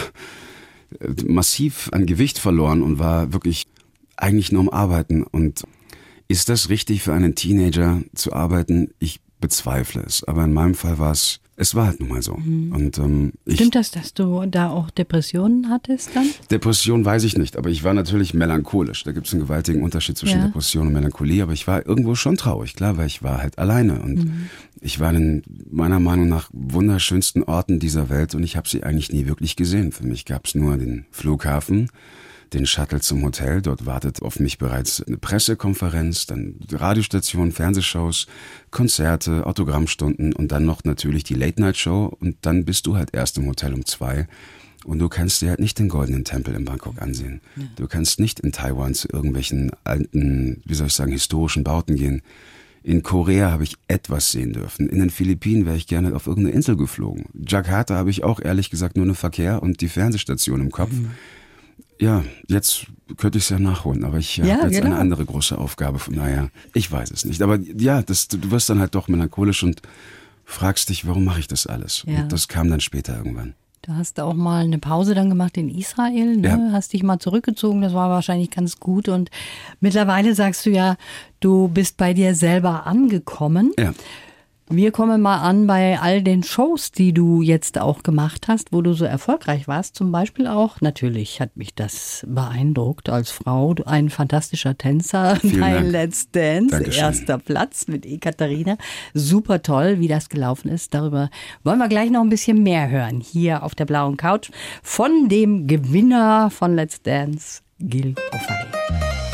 äh, 1.00 1.10
massiv 1.26 1.90
an 1.92 2.06
Gewicht 2.06 2.40
verloren 2.40 2.84
und 2.84 3.00
war 3.00 3.34
wirklich 3.34 3.68
eigentlich 4.16 4.54
nur 4.54 4.62
am 4.62 4.70
Arbeiten. 4.70 5.24
Und 5.24 5.64
ist 6.30 6.48
das 6.48 6.70
richtig 6.70 7.04
für 7.04 7.14
einen 7.14 7.36
Teenager 7.36 8.02
zu 8.16 8.32
arbeiten? 8.32 8.92
Ich 9.00 9.20
bezweifle 9.42 10.04
es. 10.04 10.24
Aber 10.24 10.46
in 10.46 10.54
meinem 10.54 10.76
Fall 10.76 10.98
war 10.98 11.12
es, 11.12 11.42
es 11.60 11.74
war 11.76 11.88
halt 11.88 12.00
nun 12.00 12.10
mal 12.10 12.22
so. 12.22 12.34
Und 12.34 12.98
ähm, 13.00 13.34
ich, 13.46 13.56
Stimmt 13.56 13.74
das, 13.76 13.90
dass 13.92 14.14
du 14.14 14.46
da 14.46 14.70
auch 14.70 14.92
Depressionen 14.92 15.70
hattest 15.70 16.16
dann? 16.16 16.28
Depression 16.52 17.04
weiß 17.04 17.24
ich 17.24 17.36
nicht, 17.36 17.58
aber 17.58 17.70
ich 17.72 17.84
war 17.84 17.94
natürlich 17.96 18.34
melancholisch. 18.36 19.04
Da 19.04 19.12
gibt 19.12 19.26
es 19.28 19.34
einen 19.34 19.42
gewaltigen 19.42 19.82
Unterschied 19.82 20.18
zwischen 20.18 20.40
Ja. 20.40 20.46
Depression 20.46 20.88
und 20.88 20.94
Melancholie, 20.94 21.42
aber 21.42 21.54
ich 21.54 21.68
war 21.68 21.84
irgendwo 21.86 22.14
schon 22.16 22.38
traurig, 22.38 22.76
klar, 22.76 22.98
weil 22.98 23.08
ich 23.08 23.24
war 23.24 23.40
halt 23.40 23.58
alleine 23.58 24.00
und 24.02 24.26
Mhm. 24.26 24.50
ich 24.82 25.00
war 25.00 25.12
in 25.14 25.42
meiner 25.70 26.00
Meinung 26.00 26.30
nach 26.30 26.50
wunderschönsten 26.54 27.44
Orten 27.44 27.80
dieser 27.80 28.10
Welt 28.10 28.36
und 28.36 28.44
ich 28.44 28.56
habe 28.56 28.70
sie 28.70 28.84
eigentlich 28.84 29.12
nie 29.12 29.26
wirklich 29.26 29.56
gesehen. 29.56 29.92
Für 29.92 30.06
mich 30.06 30.26
gab 30.26 30.46
es 30.46 30.54
nur 30.54 30.78
den 30.78 31.06
Flughafen, 31.10 31.90
den 32.54 32.66
Shuttle 32.66 33.01
zum 33.01 33.24
Hotel, 33.24 33.62
dort 33.62 33.86
wartet 33.86 34.22
auf 34.22 34.39
mich 34.39 34.58
bereits 34.58 35.01
eine 35.04 35.18
Pressekonferenz, 35.18 36.25
dann 36.25 36.56
Radiostationen, 36.72 37.51
Fernsehshows, 37.51 38.27
Konzerte, 38.72 39.46
Autogrammstunden 39.46 40.34
und 40.34 40.51
dann 40.51 40.66
noch 40.66 40.84
natürlich 40.84 41.24
die 41.24 41.36
Late-Night-Show 41.36 42.16
und 42.20 42.38
dann 42.42 42.66
bist 42.66 42.88
du 42.88 42.96
halt 42.96 43.13
erst 43.13 43.38
im 43.38 43.48
Hotel 43.48 43.74
um 43.74 43.86
zwei 43.86 44.27
und 44.86 45.00
du 45.00 45.10
kannst 45.10 45.42
dir 45.42 45.50
halt 45.50 45.60
nicht 45.60 45.80
den 45.80 45.89
goldenen 45.89 46.24
Tempel 46.24 46.56
in 46.56 46.66
Bangkok 46.66 47.01
ansehen. 47.01 47.42
Du 47.75 47.88
kannst 47.88 48.20
nicht 48.20 48.39
in 48.39 48.51
Taiwan 48.51 48.94
zu 48.94 49.10
irgendwelchen 49.12 49.72
alten, 49.84 50.62
wie 50.66 50.75
soll 50.75 50.88
ich 50.88 50.94
sagen, 50.94 51.12
historischen 51.12 51.63
Bauten 51.63 51.96
gehen. 51.96 52.22
In 52.84 53.04
Korea 53.04 53.51
habe 53.51 53.66
ich 53.66 53.75
etwas 53.89 54.32
sehen 54.32 54.54
dürfen. 54.54 54.88
In 54.88 55.00
den 55.00 55.10
Philippinen 55.10 55.66
wäre 55.66 55.75
ich 55.75 55.88
gerne 55.88 56.16
auf 56.16 56.27
irgendeine 56.27 56.56
Insel 56.56 56.77
geflogen. 56.77 57.25
Jakarta 57.34 57.96
habe 57.96 58.10
ich 58.10 58.24
auch 58.24 58.39
ehrlich 58.39 58.70
gesagt 58.70 58.96
nur 58.96 59.06
einen 59.06 59.16
Verkehr 59.16 59.62
und 59.62 59.82
die 59.82 59.89
Fernsehstation 59.89 60.62
im 60.62 60.72
Kopf. 60.72 60.94
Ja, 62.00 62.24
jetzt 62.48 62.86
könnte 63.17 63.38
ich 63.39 63.46
es 63.46 63.50
ja 63.50 63.57
nachholen, 63.60 64.03
aber 64.03 64.17
ich 64.17 64.38
Ja, 64.38 64.57
habe 64.57 64.67
jetzt 64.67 64.81
genau. 64.81 64.88
eine 64.88 64.98
andere 65.00 65.25
große 65.25 65.57
Aufgabe. 65.57 65.98
Von 66.00 66.15
daher, 66.15 66.50
ich 66.74 66.91
weiß 66.91 67.10
es 67.12 67.25
nicht. 67.25 67.41
Aber 67.41 67.57
ja, 67.60 68.01
das, 68.01 68.27
du 68.27 68.51
wirst 68.51 68.69
dann 68.69 68.79
halt 68.79 68.93
doch 68.93 69.07
melancholisch 69.07 69.63
und 69.63 69.81
fragst 70.46 70.89
dich, 70.89 71.07
warum 71.07 71.25
mache 71.25 71.39
ich 71.39 71.48
das 71.48 71.65
alles? 71.65 72.03
Ja. 72.05 72.19
Und 72.22 72.31
das 72.31 72.48
kam 72.48 72.69
dann 72.69 72.79
später 72.81 73.17
irgendwann. 73.17 73.53
Du 73.84 73.93
hast 73.93 74.19
auch 74.19 74.34
mal 74.34 74.65
eine 74.65 74.79
Pause 74.79 75.15
dann 75.15 75.29
gemacht 75.29 75.55
in 75.57 75.69
Israel, 75.69 76.36
ne? 76.36 76.48
Ja. 76.48 76.69
hast 76.74 76.91
dich 76.93 77.03
mal 77.03 77.19
zurückgezogen, 77.19 77.81
das 77.81 77.93
war 77.93 78.10
wahrscheinlich 78.10 78.51
ganz 78.51 78.79
gut. 78.79 79.07
Und 79.07 79.29
mittlerweile 79.79 80.36
sagst 80.36 80.65
du 80.65 80.72
ja, 80.72 80.98
du 81.39 81.69
bist 81.69 81.96
bei 81.98 82.13
dir 82.13 82.36
selber 82.36 82.86
angekommen. 82.86 83.72
Ja. 83.79 83.93
Wir 84.70 84.92
kommen 84.92 85.22
mal 85.22 85.38
an 85.38 85.66
bei 85.66 85.98
all 85.98 86.22
den 86.22 86.44
Shows, 86.44 86.92
die 86.92 87.14
du 87.14 87.42
jetzt 87.42 87.80
auch 87.80 88.04
gemacht 88.04 88.50
hast, 88.50 88.74
wo 88.74 88.82
du 88.82 88.92
so 88.92 89.06
erfolgreich 89.06 89.66
warst. 89.70 89.96
Zum 89.96 90.12
Beispiel 90.12 90.46
auch, 90.46 90.82
natürlich 90.82 91.40
hat 91.40 91.56
mich 91.56 91.74
das 91.74 92.26
beeindruckt 92.28 93.08
als 93.08 93.32
Frau, 93.32 93.74
du 93.74 93.88
ein 93.88 94.10
fantastischer 94.10 94.78
Tänzer 94.78 95.36
Vielen 95.42 95.62
bei 95.62 95.74
Dank. 95.76 95.92
Let's 95.92 96.32
Dance, 96.32 96.72
Dankeschön. 96.72 97.02
erster 97.02 97.38
Platz 97.38 97.88
mit 97.88 98.06
Ekaterina. 98.06 98.78
Super 99.14 99.62
toll, 99.62 100.02
wie 100.02 100.10
das 100.10 100.28
gelaufen 100.28 100.70
ist. 100.70 100.94
Darüber 100.94 101.30
wollen 101.64 101.80
wir 101.80 101.88
gleich 101.88 102.12
noch 102.12 102.22
ein 102.22 102.30
bisschen 102.30 102.62
mehr 102.62 102.90
hören, 102.90 103.22
hier 103.22 103.64
auf 103.64 103.74
der 103.74 103.86
blauen 103.86 104.18
Couch 104.18 104.52
von 104.84 105.30
dem 105.30 105.68
Gewinner 105.68 106.50
von 106.50 106.76
Let's 106.76 107.02
Dance, 107.02 107.62
Gil 107.80 108.16
Ofari. 108.34 109.26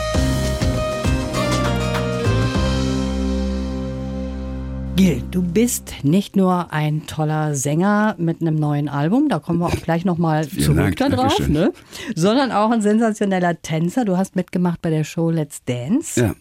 Gil, 4.96 5.24
du 5.32 5.42
bist 5.42 5.92
nicht 6.04 6.36
nur 6.36 6.72
ein 6.72 7.08
toller 7.08 7.56
Sänger 7.56 8.16
mit 8.20 8.42
einem 8.42 8.56
neuen 8.56 8.90
Album, 8.90 9.28
da 9.28 9.40
kommen 9.40 9.58
wir 9.58 9.66
auch 9.66 9.82
gleich 9.82 10.06
nochmal 10.06 10.48
zurück 10.48 10.96
Dank, 10.98 10.98
darauf, 10.98 11.36
Dankeschön. 11.36 11.52
ne? 11.52 11.74
sondern 12.16 12.52
auch 12.52 12.70
ein 12.70 12.84
sensationeller 12.84 13.60
Tänzer. 13.60 14.06
Du 14.06 14.18
hast 14.18 14.36
mitgemacht 14.36 14.84
bei 14.84 14.92
der 14.92 15.04
Show 15.04 15.32
Let's 15.32 15.64
Dance. 15.66 16.22
Ja. 16.22 16.36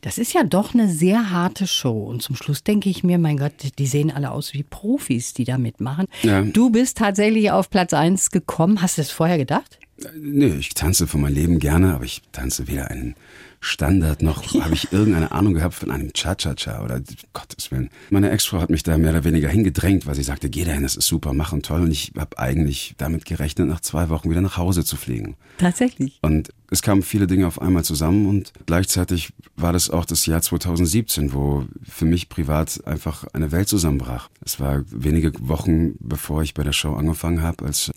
Das 0.00 0.16
ist 0.16 0.32
ja 0.32 0.42
doch 0.42 0.72
eine 0.72 0.88
sehr 0.88 1.30
harte 1.30 1.66
Show. 1.66 2.04
Und 2.04 2.22
zum 2.22 2.34
Schluss 2.34 2.64
denke 2.64 2.88
ich 2.88 3.04
mir, 3.04 3.18
mein 3.18 3.36
Gott, 3.36 3.52
die 3.78 3.86
sehen 3.86 4.10
alle 4.10 4.30
aus 4.30 4.54
wie 4.54 4.62
Profis, 4.62 5.34
die 5.34 5.44
da 5.44 5.58
mitmachen. 5.58 6.06
Ja. 6.22 6.40
Du 6.40 6.70
bist 6.70 6.96
tatsächlich 6.96 7.50
auf 7.50 7.68
Platz 7.68 7.92
1 7.92 8.30
gekommen. 8.30 8.80
Hast 8.80 8.96
du 8.96 9.02
das 9.02 9.10
vorher 9.10 9.36
gedacht? 9.36 9.78
Nee, 10.18 10.54
ich 10.58 10.70
tanze 10.70 11.06
für 11.06 11.18
mein 11.18 11.34
Leben 11.34 11.58
gerne, 11.58 11.94
aber 11.94 12.04
ich 12.04 12.22
tanze 12.32 12.68
weder 12.68 12.90
einen 12.90 13.16
Standard 13.60 14.22
noch, 14.22 14.42
habe 14.60 14.74
ich 14.74 14.92
irgendeine 14.92 15.32
Ahnung 15.32 15.54
gehabt 15.54 15.74
von 15.74 15.90
einem 15.90 16.12
Cha-Cha-Cha 16.12 16.82
oder 16.82 17.00
Gottes 17.32 17.70
Willen. 17.70 17.90
Meine 18.10 18.30
Ex-Frau 18.30 18.60
hat 18.60 18.70
mich 18.70 18.82
da 18.82 18.96
mehr 18.98 19.10
oder 19.10 19.24
weniger 19.24 19.48
hingedrängt, 19.48 20.06
weil 20.06 20.14
sie 20.14 20.22
sagte, 20.22 20.48
geh 20.48 20.64
dahin, 20.64 20.82
das 20.82 20.96
ist 20.96 21.06
super, 21.06 21.32
mach 21.32 21.52
und 21.52 21.66
toll. 21.66 21.80
Und 21.80 21.90
ich 21.90 22.12
habe 22.16 22.38
eigentlich 22.38 22.94
damit 22.98 23.24
gerechnet, 23.24 23.68
nach 23.68 23.80
zwei 23.80 24.08
Wochen 24.08 24.30
wieder 24.30 24.40
nach 24.40 24.56
Hause 24.56 24.84
zu 24.84 24.96
fliegen. 24.96 25.36
Tatsächlich. 25.58 26.18
Und 26.22 26.50
es 26.70 26.82
kamen 26.82 27.02
viele 27.02 27.26
Dinge 27.26 27.46
auf 27.46 27.60
einmal 27.60 27.84
zusammen 27.84 28.26
und 28.26 28.52
gleichzeitig 28.66 29.32
war 29.56 29.72
das 29.72 29.90
auch 29.90 30.04
das 30.04 30.26
Jahr 30.26 30.42
2017, 30.42 31.32
wo 31.32 31.66
für 31.82 32.04
mich 32.04 32.28
privat 32.28 32.86
einfach 32.86 33.24
eine 33.32 33.52
Welt 33.52 33.68
zusammenbrach. 33.68 34.28
Es 34.44 34.60
war 34.60 34.84
wenige 34.90 35.32
Wochen, 35.40 35.94
bevor 35.98 36.42
ich 36.42 36.54
bei 36.54 36.62
der 36.62 36.72
Show 36.72 36.94
angefangen 36.94 37.42
habe, 37.42 37.64
als 37.64 37.90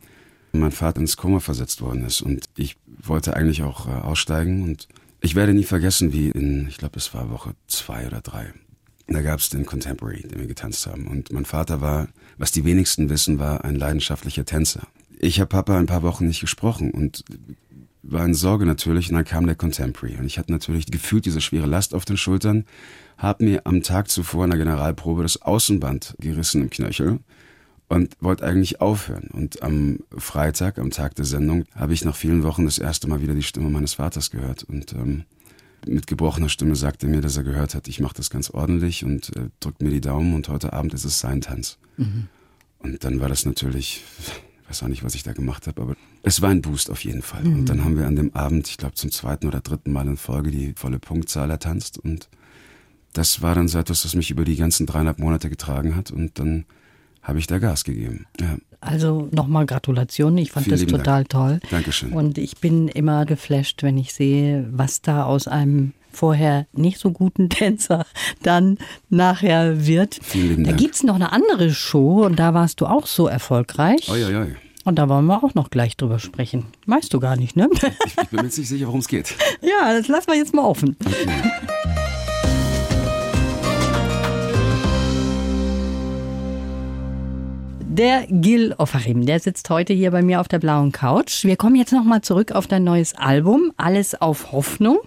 mein 0.53 0.71
Vater 0.71 1.01
ins 1.01 1.17
Koma 1.17 1.39
versetzt 1.39 1.81
worden 1.81 2.05
ist. 2.05 2.21
Und 2.21 2.45
ich 2.57 2.77
wollte 3.03 3.35
eigentlich 3.35 3.63
auch 3.63 3.87
äh, 3.87 3.91
aussteigen 3.91 4.63
und 4.63 4.87
ich 5.21 5.35
werde 5.35 5.53
nie 5.53 5.63
vergessen, 5.63 6.13
wie 6.13 6.29
in, 6.29 6.67
ich 6.67 6.77
glaube, 6.77 6.97
es 6.97 7.13
war 7.13 7.29
Woche 7.29 7.53
zwei 7.67 8.07
oder 8.07 8.21
drei. 8.21 8.53
Da 9.07 9.21
gab 9.21 9.39
es 9.39 9.49
den 9.49 9.65
Contemporary, 9.65 10.23
den 10.23 10.39
wir 10.39 10.47
getanzt 10.47 10.87
haben. 10.87 11.07
Und 11.07 11.31
mein 11.31 11.45
Vater 11.45 11.81
war, 11.81 12.07
was 12.37 12.51
die 12.51 12.65
wenigsten 12.65 13.09
wissen, 13.09 13.39
war 13.39 13.63
ein 13.63 13.75
leidenschaftlicher 13.75 14.45
Tänzer. 14.45 14.87
Ich 15.19 15.39
habe 15.39 15.49
Papa 15.49 15.77
ein 15.77 15.85
paar 15.85 16.01
Wochen 16.01 16.27
nicht 16.27 16.41
gesprochen 16.41 16.91
und 16.91 17.23
war 18.03 18.25
in 18.25 18.33
Sorge 18.33 18.65
natürlich. 18.65 19.09
Und 19.09 19.15
dann 19.15 19.25
kam 19.25 19.45
der 19.45 19.55
Contemporary. 19.55 20.17
Und 20.17 20.25
ich 20.25 20.39
hatte 20.39 20.51
natürlich 20.51 20.87
gefühlt 20.87 21.25
diese 21.25 21.41
schwere 21.41 21.67
Last 21.67 21.93
auf 21.93 22.05
den 22.05 22.17
Schultern, 22.17 22.65
habe 23.17 23.43
mir 23.43 23.67
am 23.67 23.83
Tag 23.83 24.09
zuvor 24.09 24.45
in 24.45 24.49
der 24.49 24.59
Generalprobe 24.59 25.23
das 25.23 25.41
Außenband 25.41 26.15
gerissen 26.19 26.61
im 26.63 26.69
Knöchel 26.69 27.19
und 27.91 28.15
wollte 28.21 28.45
eigentlich 28.45 28.79
aufhören. 28.79 29.27
Und 29.33 29.63
am 29.63 29.99
Freitag, 30.17 30.79
am 30.79 30.91
Tag 30.91 31.15
der 31.15 31.25
Sendung, 31.25 31.65
habe 31.75 31.93
ich 31.93 32.05
nach 32.05 32.15
vielen 32.15 32.43
Wochen 32.43 32.63
das 32.63 32.77
erste 32.77 33.09
Mal 33.09 33.21
wieder 33.21 33.33
die 33.33 33.43
Stimme 33.43 33.69
meines 33.69 33.95
Vaters 33.95 34.31
gehört. 34.31 34.63
Und 34.63 34.93
ähm, 34.93 35.25
mit 35.85 36.07
gebrochener 36.07 36.47
Stimme 36.47 36.77
sagte 36.77 37.07
er 37.07 37.09
mir, 37.09 37.19
dass 37.19 37.35
er 37.35 37.43
gehört 37.43 37.75
hat, 37.75 37.89
ich 37.89 37.99
mache 37.99 38.15
das 38.15 38.29
ganz 38.29 38.49
ordentlich 38.49 39.03
und 39.03 39.35
äh, 39.35 39.49
drückt 39.59 39.81
mir 39.81 39.89
die 39.89 39.99
Daumen 39.99 40.35
und 40.35 40.47
heute 40.47 40.71
Abend 40.71 40.93
ist 40.93 41.03
es 41.03 41.19
sein 41.19 41.41
Tanz. 41.41 41.79
Mhm. 41.97 42.27
Und 42.79 43.03
dann 43.03 43.19
war 43.19 43.27
das 43.27 43.45
natürlich, 43.45 44.03
ich 44.63 44.69
weiß 44.69 44.83
auch 44.83 44.87
nicht, 44.87 45.03
was 45.03 45.13
ich 45.13 45.23
da 45.23 45.33
gemacht 45.33 45.67
habe, 45.67 45.81
aber 45.81 45.95
es 46.23 46.41
war 46.41 46.49
ein 46.49 46.61
Boost 46.61 46.89
auf 46.91 47.03
jeden 47.03 47.21
Fall. 47.21 47.43
Mhm. 47.43 47.59
Und 47.59 47.65
dann 47.65 47.83
haben 47.83 47.97
wir 47.97 48.07
an 48.07 48.15
dem 48.15 48.33
Abend, 48.33 48.69
ich 48.69 48.77
glaube 48.77 48.95
zum 48.95 49.11
zweiten 49.11 49.47
oder 49.47 49.59
dritten 49.59 49.91
Mal 49.91 50.07
in 50.07 50.15
Folge, 50.15 50.49
die 50.49 50.73
volle 50.77 50.99
Punktzahl 50.99 51.49
ertanzt. 51.49 51.97
Und 51.97 52.29
das 53.11 53.41
war 53.41 53.53
dann 53.53 53.67
so 53.67 53.79
etwas, 53.79 54.05
was 54.05 54.15
mich 54.15 54.31
über 54.31 54.45
die 54.45 54.55
ganzen 54.55 54.85
dreieinhalb 54.85 55.19
Monate 55.19 55.49
getragen 55.49 55.97
hat. 55.97 56.09
Und 56.09 56.39
dann 56.39 56.63
habe 57.21 57.39
ich 57.39 57.47
da 57.47 57.59
Gas 57.59 57.83
gegeben. 57.83 58.25
Ja. 58.39 58.57
Also 58.79 59.29
nochmal 59.31 59.65
Gratulation. 59.67 60.37
Ich 60.39 60.51
fand 60.51 60.65
Vielen 60.65 60.79
das 60.79 60.87
total 60.87 61.23
Dank. 61.25 61.29
toll. 61.29 61.59
Dankeschön. 61.69 62.13
Und 62.13 62.37
ich 62.39 62.57
bin 62.57 62.87
immer 62.87 63.25
geflasht, 63.25 63.83
wenn 63.83 63.97
ich 63.97 64.13
sehe, 64.13 64.67
was 64.71 65.01
da 65.01 65.25
aus 65.25 65.47
einem 65.47 65.93
vorher 66.11 66.65
nicht 66.73 66.97
so 66.97 67.11
guten 67.11 67.49
Tänzer 67.49 68.05
dann 68.41 68.77
nachher 69.09 69.85
wird. 69.85 70.19
Vielen 70.21 70.63
da 70.63 70.71
gibt 70.71 70.95
es 70.95 71.03
noch 71.03 71.15
eine 71.15 71.31
andere 71.31 71.71
Show 71.71 72.25
und 72.25 72.37
da 72.37 72.53
warst 72.53 72.81
du 72.81 72.87
auch 72.87 73.05
so 73.05 73.27
erfolgreich. 73.27 74.09
Oi, 74.09 74.25
oi, 74.25 74.35
oi. 74.35 74.55
Und 74.83 74.95
da 74.95 75.07
wollen 75.07 75.27
wir 75.27 75.43
auch 75.43 75.53
noch 75.53 75.69
gleich 75.69 75.95
drüber 75.95 76.17
sprechen. 76.17 76.65
Weißt 76.87 77.13
du 77.13 77.19
gar 77.19 77.35
nicht, 77.35 77.55
ne? 77.55 77.69
Ich, 77.71 77.83
ich 78.17 78.29
bin 78.29 78.39
mir 78.39 78.45
jetzt 78.45 78.57
nicht 78.57 78.67
sicher, 78.67 78.87
worum 78.87 79.01
es 79.01 79.07
geht. 79.07 79.35
Ja, 79.61 79.93
das 79.95 80.07
lassen 80.07 80.31
wir 80.31 80.37
jetzt 80.37 80.55
mal 80.55 80.63
offen. 80.65 80.97
Okay. 81.05 82.00
Der 87.93 88.25
Gil 88.29 88.73
Ofarim, 88.77 89.25
der 89.25 89.41
sitzt 89.41 89.69
heute 89.69 89.91
hier 89.91 90.11
bei 90.11 90.21
mir 90.21 90.39
auf 90.39 90.47
der 90.47 90.59
blauen 90.59 90.93
Couch. 90.93 91.43
Wir 91.43 91.57
kommen 91.57 91.75
jetzt 91.75 91.91
nochmal 91.91 92.21
zurück 92.21 92.53
auf 92.53 92.65
dein 92.65 92.85
neues 92.85 93.13
Album, 93.15 93.73
Alles 93.75 94.15
auf 94.15 94.53
Hoffnung. 94.53 94.99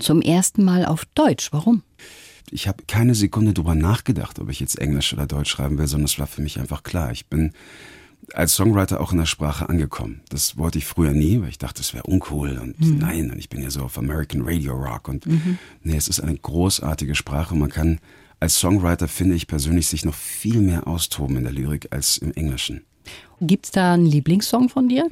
Zum 0.00 0.20
ersten 0.20 0.64
Mal 0.64 0.84
auf 0.84 1.04
Deutsch. 1.14 1.52
Warum? 1.52 1.84
Ich 2.50 2.66
habe 2.66 2.82
keine 2.88 3.14
Sekunde 3.14 3.54
drüber 3.54 3.76
nachgedacht, 3.76 4.40
ob 4.40 4.48
ich 4.48 4.58
jetzt 4.58 4.76
Englisch 4.80 5.12
oder 5.12 5.28
Deutsch 5.28 5.50
schreiben 5.50 5.78
will, 5.78 5.86
sondern 5.86 6.06
es 6.06 6.18
war 6.18 6.26
für 6.26 6.42
mich 6.42 6.58
einfach 6.58 6.82
klar. 6.82 7.12
Ich 7.12 7.26
bin 7.26 7.52
als 8.34 8.56
Songwriter 8.56 9.00
auch 9.00 9.12
in 9.12 9.18
der 9.18 9.26
Sprache 9.26 9.68
angekommen. 9.68 10.22
Das 10.28 10.58
wollte 10.58 10.78
ich 10.78 10.84
früher 10.84 11.12
nie, 11.12 11.40
weil 11.40 11.48
ich 11.48 11.58
dachte, 11.58 11.80
es 11.80 11.94
wäre 11.94 12.06
uncool 12.06 12.58
und 12.58 12.80
mhm. 12.80 12.98
nein, 12.98 13.30
und 13.30 13.38
ich 13.38 13.50
bin 13.50 13.62
ja 13.62 13.70
so 13.70 13.82
auf 13.82 13.96
American 13.96 14.42
Radio 14.42 14.74
Rock 14.74 15.06
und 15.06 15.26
mhm. 15.26 15.58
nee, 15.84 15.96
es 15.96 16.08
ist 16.08 16.18
eine 16.18 16.36
großartige 16.36 17.14
Sprache. 17.14 17.54
Man 17.54 17.70
kann 17.70 18.00
als 18.42 18.58
Songwriter 18.58 19.06
finde 19.06 19.36
ich 19.36 19.46
persönlich 19.46 19.86
sich 19.86 20.04
noch 20.04 20.14
viel 20.14 20.60
mehr 20.60 20.88
austoben 20.88 21.36
in 21.36 21.44
der 21.44 21.52
Lyrik 21.52 21.86
als 21.90 22.18
im 22.18 22.32
Englischen. 22.32 22.82
Gibt 23.40 23.66
es 23.66 23.70
da 23.70 23.94
einen 23.94 24.04
Lieblingssong 24.04 24.68
von 24.68 24.88
dir? 24.88 25.08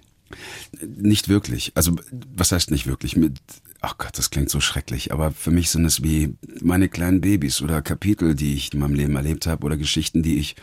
Nicht 0.85 1.29
wirklich. 1.29 1.71
Also, 1.77 1.95
was 2.35 2.51
heißt 2.51 2.73
nicht 2.73 2.89
wirklich? 2.89 3.17
Mit, 3.17 3.39
ach 3.81 3.99
Gott, 3.99 4.19
das 4.19 4.31
klingt 4.31 4.51
so 4.51 4.59
schrecklich, 4.59 5.13
aber 5.13 5.31
für 5.31 5.53
mich 5.53 5.71
sind 5.71 5.85
es 5.85 6.03
wie 6.03 6.35
meine 6.61 6.89
kleinen 6.89 7.21
Babys 7.21 7.63
oder 7.63 7.83
Kapitel, 7.83 8.35
die 8.35 8.55
ich 8.55 8.75
in 8.75 8.81
meinem 8.81 8.95
Leben 8.95 9.15
erlebt 9.15 9.47
habe 9.47 9.65
oder 9.65 9.77
Geschichten, 9.77 10.25
die 10.25 10.39
ich 10.39 10.57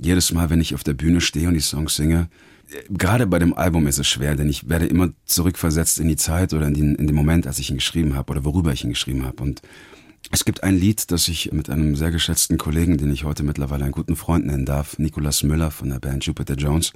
jedes 0.00 0.32
Mal, 0.32 0.48
wenn 0.48 0.60
ich 0.60 0.76
auf 0.76 0.84
der 0.84 0.94
Bühne 0.94 1.20
stehe 1.20 1.48
und 1.48 1.54
die 1.54 1.60
Songs 1.60 1.96
singe, 1.96 2.28
gerade 2.88 3.26
bei 3.26 3.40
dem 3.40 3.52
Album 3.54 3.88
ist 3.88 3.98
es 3.98 4.06
schwer, 4.06 4.36
denn 4.36 4.48
ich 4.48 4.68
werde 4.68 4.86
immer 4.86 5.10
zurückversetzt 5.24 5.98
in 5.98 6.06
die 6.06 6.16
Zeit 6.16 6.54
oder 6.54 6.68
in 6.68 6.74
den, 6.74 6.94
in 6.94 7.08
den 7.08 7.16
Moment, 7.16 7.48
als 7.48 7.58
ich 7.58 7.70
ihn 7.70 7.76
geschrieben 7.78 8.14
habe 8.14 8.30
oder 8.30 8.44
worüber 8.44 8.72
ich 8.72 8.84
ihn 8.84 8.90
geschrieben 8.90 9.24
habe. 9.24 9.42
Und 9.42 9.60
es 10.30 10.44
gibt 10.44 10.62
ein 10.62 10.76
Lied, 10.76 11.10
das 11.10 11.28
ich 11.28 11.52
mit 11.52 11.68
einem 11.68 11.96
sehr 11.96 12.10
geschätzten 12.10 12.58
Kollegen, 12.58 12.96
den 12.96 13.12
ich 13.12 13.24
heute 13.24 13.42
mittlerweile 13.42 13.84
einen 13.84 13.92
guten 13.92 14.16
Freund 14.16 14.46
nennen 14.46 14.64
darf, 14.64 14.98
Nicolas 14.98 15.42
Müller 15.42 15.70
von 15.70 15.90
der 15.90 15.98
Band 15.98 16.24
Jupiter 16.24 16.54
Jones. 16.54 16.92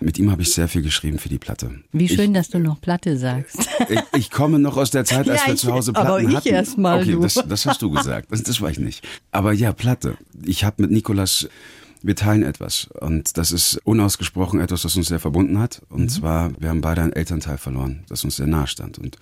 Mit 0.00 0.18
ihm 0.18 0.30
habe 0.30 0.42
ich 0.42 0.52
sehr 0.52 0.68
viel 0.68 0.82
geschrieben 0.82 1.18
für 1.18 1.28
die 1.28 1.38
Platte. 1.38 1.70
Wie 1.92 2.08
schön, 2.08 2.32
ich, 2.32 2.36
dass 2.36 2.48
du 2.48 2.58
noch 2.58 2.80
Platte 2.80 3.16
sagst. 3.16 3.68
Ich, 3.88 4.00
ich, 4.16 4.30
komme 4.30 4.58
noch 4.58 4.76
aus 4.76 4.90
der 4.90 5.04
Zeit, 5.04 5.28
als 5.30 5.42
ja, 5.42 5.48
wir 5.48 5.56
zu 5.56 5.72
Hause 5.72 5.92
Platten 5.92 6.08
aber 6.08 6.20
ich 6.20 6.34
hatten. 6.34 6.48
Erst 6.48 6.78
mal, 6.78 7.00
okay. 7.00 7.16
Das, 7.20 7.34
das 7.34 7.66
hast 7.66 7.80
du 7.80 7.90
gesagt. 7.90 8.30
Das, 8.30 8.42
das 8.42 8.60
war 8.60 8.70
ich 8.70 8.78
nicht. 8.78 9.06
Aber 9.30 9.52
ja, 9.52 9.72
Platte. 9.72 10.16
Ich 10.44 10.64
habe 10.64 10.82
mit 10.82 10.90
Nicolas 10.90 11.48
wir 12.04 12.14
teilen 12.14 12.42
etwas. 12.42 12.88
Und 13.00 13.38
das 13.38 13.50
ist 13.50 13.80
unausgesprochen 13.84 14.60
etwas, 14.60 14.84
was 14.84 14.94
uns 14.94 15.08
sehr 15.08 15.20
verbunden 15.20 15.58
hat. 15.58 15.80
Und 15.88 16.02
mhm. 16.02 16.08
zwar, 16.10 16.52
wir 16.60 16.68
haben 16.68 16.82
beide 16.82 17.00
einen 17.00 17.14
Elternteil 17.14 17.56
verloren, 17.56 18.04
das 18.08 18.24
uns 18.24 18.36
sehr 18.36 18.46
nahe 18.46 18.66
stand 18.66 18.98
und 18.98 19.16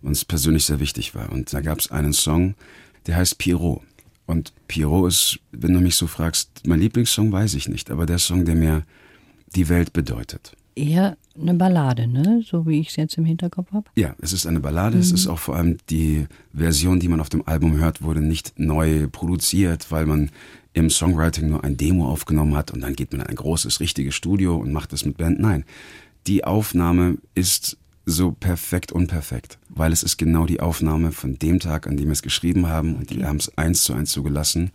uns 0.00 0.24
persönlich 0.24 0.64
sehr 0.64 0.80
wichtig 0.80 1.14
war. 1.14 1.30
Und 1.30 1.52
da 1.52 1.60
gab 1.60 1.78
es 1.78 1.90
einen 1.90 2.14
Song, 2.14 2.54
der 3.06 3.16
heißt 3.16 3.36
Pierrot. 3.36 3.82
Und 4.24 4.54
Pierrot 4.66 5.08
ist, 5.08 5.40
wenn 5.52 5.74
du 5.74 5.80
mich 5.80 5.96
so 5.96 6.06
fragst, 6.06 6.66
mein 6.66 6.80
Lieblingssong 6.80 7.30
weiß 7.30 7.52
ich 7.54 7.68
nicht, 7.68 7.90
aber 7.90 8.06
der 8.06 8.18
Song, 8.18 8.46
der 8.46 8.54
mir 8.54 8.82
die 9.54 9.68
Welt 9.68 9.92
bedeutet. 9.92 10.56
Eher 10.74 11.18
eine 11.38 11.52
Ballade, 11.52 12.06
ne? 12.06 12.42
So 12.48 12.66
wie 12.66 12.80
ich 12.80 12.88
es 12.88 12.96
jetzt 12.96 13.18
im 13.18 13.26
Hinterkopf 13.26 13.72
habe. 13.72 13.90
Ja, 13.94 14.14
es 14.22 14.32
ist 14.32 14.46
eine 14.46 14.60
Ballade. 14.60 14.96
Mhm. 14.96 15.02
Es 15.02 15.12
ist 15.12 15.26
auch 15.26 15.38
vor 15.38 15.56
allem 15.56 15.76
die 15.90 16.26
Version, 16.54 16.98
die 16.98 17.08
man 17.08 17.20
auf 17.20 17.28
dem 17.28 17.46
Album 17.46 17.76
hört, 17.76 18.00
wurde 18.00 18.22
nicht 18.22 18.58
neu 18.58 19.06
produziert, 19.08 19.90
weil 19.90 20.06
man 20.06 20.30
im 20.72 20.90
Songwriting 20.90 21.48
nur 21.48 21.64
ein 21.64 21.76
Demo 21.76 22.08
aufgenommen 22.08 22.56
hat 22.56 22.70
und 22.70 22.80
dann 22.80 22.94
geht 22.94 23.12
man 23.12 23.22
in 23.22 23.26
ein 23.26 23.36
großes, 23.36 23.80
richtiges 23.80 24.14
Studio 24.14 24.56
und 24.56 24.72
macht 24.72 24.92
das 24.92 25.04
mit 25.04 25.18
Band. 25.18 25.40
Nein, 25.40 25.64
die 26.26 26.44
Aufnahme 26.44 27.18
ist 27.34 27.76
so 28.04 28.32
perfekt 28.32 28.90
unperfekt, 28.92 29.58
weil 29.68 29.92
es 29.92 30.02
ist 30.02 30.16
genau 30.16 30.46
die 30.46 30.60
Aufnahme 30.60 31.12
von 31.12 31.38
dem 31.38 31.60
Tag, 31.60 31.86
an 31.86 31.96
dem 31.96 32.06
wir 32.06 32.12
es 32.12 32.22
geschrieben 32.22 32.68
haben 32.68 32.96
und 32.96 33.10
die 33.10 33.24
haben 33.24 33.36
es 33.36 33.56
eins 33.56 33.84
zu 33.84 33.92
eins 33.92 34.10
zugelassen, 34.10 34.72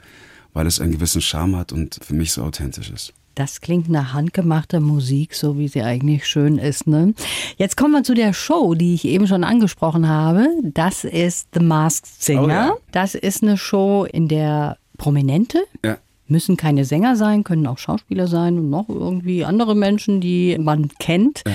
weil 0.54 0.68
es 0.68 0.80
einen 0.80 0.94
gewissen 0.94 1.22
Charme 1.22 1.58
hat 1.58 1.72
und 1.72 2.00
für 2.02 2.14
mich 2.14 2.32
so 2.32 2.44
authentisch 2.44 2.90
ist. 2.90 3.14
Das 3.36 3.62
klingt 3.62 3.88
nach 3.88 4.14
handgemachter 4.14 4.80
Musik, 4.80 5.36
so 5.36 5.60
wie 5.60 5.68
sie 5.68 5.84
eigentlich 5.84 6.26
schön 6.26 6.58
ist. 6.58 6.88
Ne? 6.88 7.14
Jetzt 7.58 7.78
kommen 7.78 7.94
wir 7.94 8.02
zu 8.04 8.16
der 8.16 8.34
Show, 8.34 8.74
die 8.74 8.96
ich 8.96 9.06
eben 9.06 9.28
schon 9.28 9.44
angesprochen 9.44 10.10
habe. 10.10 10.48
Das 10.64 11.04
ist 11.04 11.50
The 11.54 11.60
Masked 11.60 12.08
Singer. 12.08 12.44
Oh 12.44 12.50
ja. 12.50 12.74
Das 12.92 13.14
ist 13.14 13.44
eine 13.44 13.56
Show, 13.58 14.08
in 14.12 14.28
der 14.28 14.80
Prominente 14.98 15.64
ja. 15.84 15.98
müssen 16.28 16.58
keine 16.58 16.86
Sänger 16.86 17.16
sein, 17.16 17.44
können 17.44 17.68
auch 17.68 17.78
Schauspieler 17.78 18.28
sein 18.28 18.58
und 18.58 18.70
noch 18.70 18.90
irgendwie 18.90 19.46
andere 19.46 19.76
Menschen, 19.76 20.22
die 20.22 20.58
man 20.60 20.90
kennt. 21.00 21.44
Ja 21.48 21.54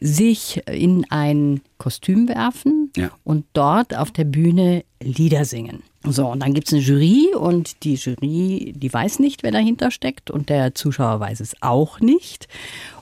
sich 0.00 0.60
in 0.68 1.06
ein 1.10 1.62
Kostüm 1.78 2.28
werfen 2.28 2.90
ja. 2.96 3.10
und 3.24 3.46
dort 3.54 3.96
auf 3.96 4.10
der 4.10 4.24
Bühne 4.24 4.84
Lieder 5.02 5.44
singen. 5.44 5.82
So, 6.06 6.26
und 6.26 6.40
dann 6.42 6.52
gibt 6.52 6.66
es 6.66 6.74
eine 6.74 6.82
Jury 6.82 7.34
und 7.34 7.82
die 7.84 7.94
Jury, 7.94 8.74
die 8.76 8.92
weiß 8.92 9.18
nicht, 9.20 9.42
wer 9.42 9.52
dahinter 9.52 9.90
steckt 9.90 10.30
und 10.30 10.50
der 10.50 10.74
Zuschauer 10.74 11.20
weiß 11.20 11.40
es 11.40 11.56
auch 11.62 12.00
nicht. 12.00 12.48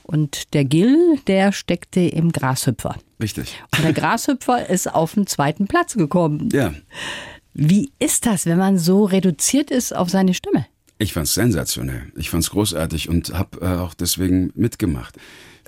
Und 0.03 0.53
der 0.53 0.63
Gil, 0.63 1.19
der 1.27 1.51
steckte 1.51 1.99
im 1.99 2.31
Grashüpfer. 2.31 2.95
Richtig. 3.21 3.61
Und 3.75 3.83
der 3.83 3.93
Grashüpfer 3.93 4.69
ist 4.69 4.93
auf 4.93 5.15
den 5.15 5.27
zweiten 5.27 5.67
Platz 5.67 5.95
gekommen. 5.95 6.49
Ja. 6.53 6.73
Wie 7.53 7.91
ist 7.99 8.25
das, 8.25 8.45
wenn 8.45 8.57
man 8.57 8.77
so 8.77 9.05
reduziert 9.05 9.71
ist 9.71 9.95
auf 9.95 10.09
seine 10.09 10.33
Stimme? 10.33 10.65
Ich 10.97 11.13
fand's 11.13 11.33
sensationell. 11.33 12.11
Ich 12.15 12.29
fand's 12.29 12.49
großartig 12.49 13.09
und 13.09 13.33
habe 13.33 13.61
äh, 13.61 13.77
auch 13.77 13.93
deswegen 13.93 14.51
mitgemacht 14.55 15.17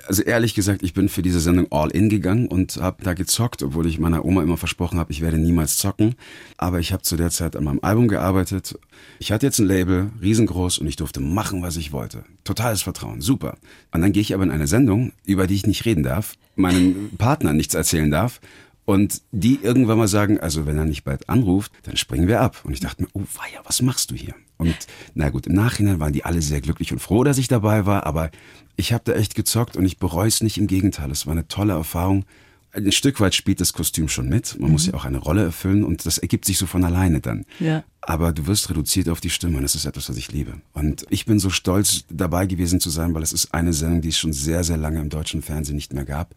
also 0.08 0.22
ehrlich 0.22 0.54
gesagt, 0.54 0.82
ich 0.82 0.94
bin 0.94 1.08
für 1.08 1.22
diese 1.22 1.40
Sendung 1.40 1.66
all 1.70 1.90
in 1.90 2.08
gegangen 2.08 2.46
und 2.48 2.76
habe 2.76 3.02
da 3.02 3.14
gezockt, 3.14 3.62
obwohl 3.62 3.86
ich 3.86 3.98
meiner 3.98 4.24
Oma 4.24 4.42
immer 4.42 4.56
versprochen 4.56 4.98
habe, 4.98 5.12
ich 5.12 5.20
werde 5.20 5.38
niemals 5.38 5.78
zocken. 5.78 6.14
Aber 6.56 6.80
ich 6.80 6.92
habe 6.92 7.02
zu 7.02 7.16
der 7.16 7.30
Zeit 7.30 7.56
an 7.56 7.64
meinem 7.64 7.80
Album 7.82 8.08
gearbeitet. 8.08 8.78
Ich 9.18 9.32
hatte 9.32 9.46
jetzt 9.46 9.58
ein 9.58 9.66
Label, 9.66 10.10
riesengroß, 10.22 10.78
und 10.78 10.86
ich 10.86 10.96
durfte 10.96 11.20
machen, 11.20 11.62
was 11.62 11.76
ich 11.76 11.92
wollte. 11.92 12.24
Totales 12.44 12.82
Vertrauen, 12.82 13.20
super. 13.20 13.56
Und 13.92 14.02
dann 14.02 14.12
gehe 14.12 14.22
ich 14.22 14.34
aber 14.34 14.44
in 14.44 14.50
eine 14.50 14.66
Sendung, 14.66 15.12
über 15.24 15.46
die 15.46 15.54
ich 15.54 15.66
nicht 15.66 15.84
reden 15.84 16.02
darf, 16.02 16.34
meinen 16.54 17.10
Partner 17.18 17.52
nichts 17.52 17.74
erzählen 17.74 18.10
darf 18.10 18.40
Und 18.86 19.20
die 19.32 19.58
irgendwann 19.62 19.98
mal 19.98 20.06
sagen, 20.06 20.38
also 20.38 20.64
wenn 20.64 20.78
er 20.78 20.84
nicht 20.84 21.02
bald 21.02 21.28
anruft, 21.28 21.72
dann 21.82 21.96
springen 21.96 22.28
wir 22.28 22.40
ab. 22.40 22.60
Und 22.64 22.72
ich 22.72 22.80
dachte 22.80 23.02
mir, 23.02 23.08
oh 23.14 23.24
weia, 23.34 23.60
was 23.64 23.82
machst 23.82 24.12
du 24.12 24.14
hier? 24.14 24.34
Und 24.58 24.76
na 25.14 25.28
gut, 25.28 25.48
im 25.48 25.54
Nachhinein 25.54 25.98
waren 25.98 26.12
die 26.12 26.24
alle 26.24 26.40
sehr 26.40 26.60
glücklich 26.60 26.92
und 26.92 27.00
froh, 27.00 27.24
dass 27.24 27.36
ich 27.36 27.48
dabei 27.48 27.84
war, 27.84 28.06
aber 28.06 28.30
ich 28.76 28.92
habe 28.92 29.02
da 29.04 29.12
echt 29.12 29.34
gezockt 29.34 29.76
und 29.76 29.84
ich 29.84 29.98
bereue 29.98 30.28
es 30.28 30.40
nicht, 30.40 30.56
im 30.56 30.68
Gegenteil. 30.68 31.10
Es 31.10 31.26
war 31.26 31.32
eine 31.32 31.48
tolle 31.48 31.72
Erfahrung. 31.72 32.24
Ein 32.70 32.92
Stück 32.92 33.20
weit 33.20 33.34
spielt 33.34 33.60
das 33.60 33.72
Kostüm 33.72 34.08
schon 34.08 34.28
mit. 34.28 34.56
Man 34.60 34.68
mhm. 34.68 34.72
muss 34.72 34.86
ja 34.86 34.94
auch 34.94 35.04
eine 35.04 35.18
Rolle 35.18 35.42
erfüllen 35.42 35.82
und 35.82 36.06
das 36.06 36.18
ergibt 36.18 36.44
sich 36.44 36.56
so 36.56 36.66
von 36.66 36.84
alleine 36.84 37.20
dann. 37.20 37.44
Ja. 37.58 37.82
Aber 38.02 38.32
du 38.32 38.46
wirst 38.46 38.70
reduziert 38.70 39.08
auf 39.08 39.20
die 39.20 39.30
Stimme 39.30 39.56
und 39.56 39.64
das 39.64 39.74
ist 39.74 39.84
etwas, 39.86 40.08
was 40.08 40.16
ich 40.16 40.30
liebe. 40.30 40.60
Und 40.74 41.06
ich 41.10 41.26
bin 41.26 41.40
so 41.40 41.50
stolz, 41.50 42.04
dabei 42.08 42.46
gewesen 42.46 42.78
zu 42.78 42.90
sein, 42.90 43.14
weil 43.14 43.24
es 43.24 43.32
ist 43.32 43.52
eine 43.52 43.72
Sendung, 43.72 44.00
die 44.02 44.10
es 44.10 44.18
schon 44.18 44.32
sehr, 44.32 44.62
sehr 44.62 44.76
lange 44.76 45.00
im 45.00 45.08
deutschen 45.08 45.42
Fernsehen 45.42 45.74
nicht 45.74 45.92
mehr 45.92 46.04
gab, 46.04 46.34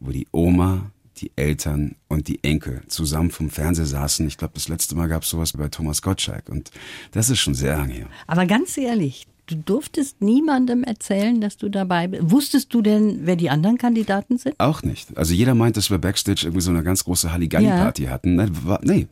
wo 0.00 0.10
die 0.10 0.26
Oma 0.32 0.90
die 1.22 1.32
Eltern 1.36 1.94
und 2.08 2.28
die 2.28 2.42
Enkel 2.44 2.82
zusammen 2.88 3.30
vom 3.30 3.48
Fernseher 3.48 3.86
saßen. 3.86 4.26
Ich 4.26 4.36
glaube, 4.36 4.54
das 4.54 4.68
letzte 4.68 4.94
Mal 4.94 5.08
gab 5.08 5.22
es 5.22 5.30
sowas 5.30 5.52
bei 5.52 5.68
Thomas 5.68 6.02
Gottschalk 6.02 6.48
und 6.48 6.70
das 7.12 7.30
ist 7.30 7.38
schon 7.38 7.54
sehr 7.54 7.76
lange 7.76 7.94
her. 7.94 8.06
Aber 8.26 8.44
ganz 8.46 8.76
ehrlich, 8.76 9.26
du 9.46 9.56
durftest 9.56 10.20
niemandem 10.20 10.84
erzählen, 10.84 11.40
dass 11.40 11.56
du 11.56 11.68
dabei 11.68 12.08
bist. 12.08 12.30
Wusstest 12.30 12.74
du 12.74 12.82
denn, 12.82 13.20
wer 13.22 13.36
die 13.36 13.50
anderen 13.50 13.78
Kandidaten 13.78 14.38
sind? 14.38 14.58
Auch 14.58 14.82
nicht. 14.82 15.16
Also 15.16 15.34
jeder 15.34 15.54
meint, 15.54 15.76
dass 15.76 15.90
wir 15.90 15.98
Backstage 15.98 16.42
irgendwie 16.44 16.62
so 16.62 16.70
eine 16.70 16.82
ganz 16.82 17.04
große 17.04 17.32
Halligalli-Party 17.32 18.04
ja. 18.04 18.10
hatten. 18.10 18.36
Nee, 18.82 19.06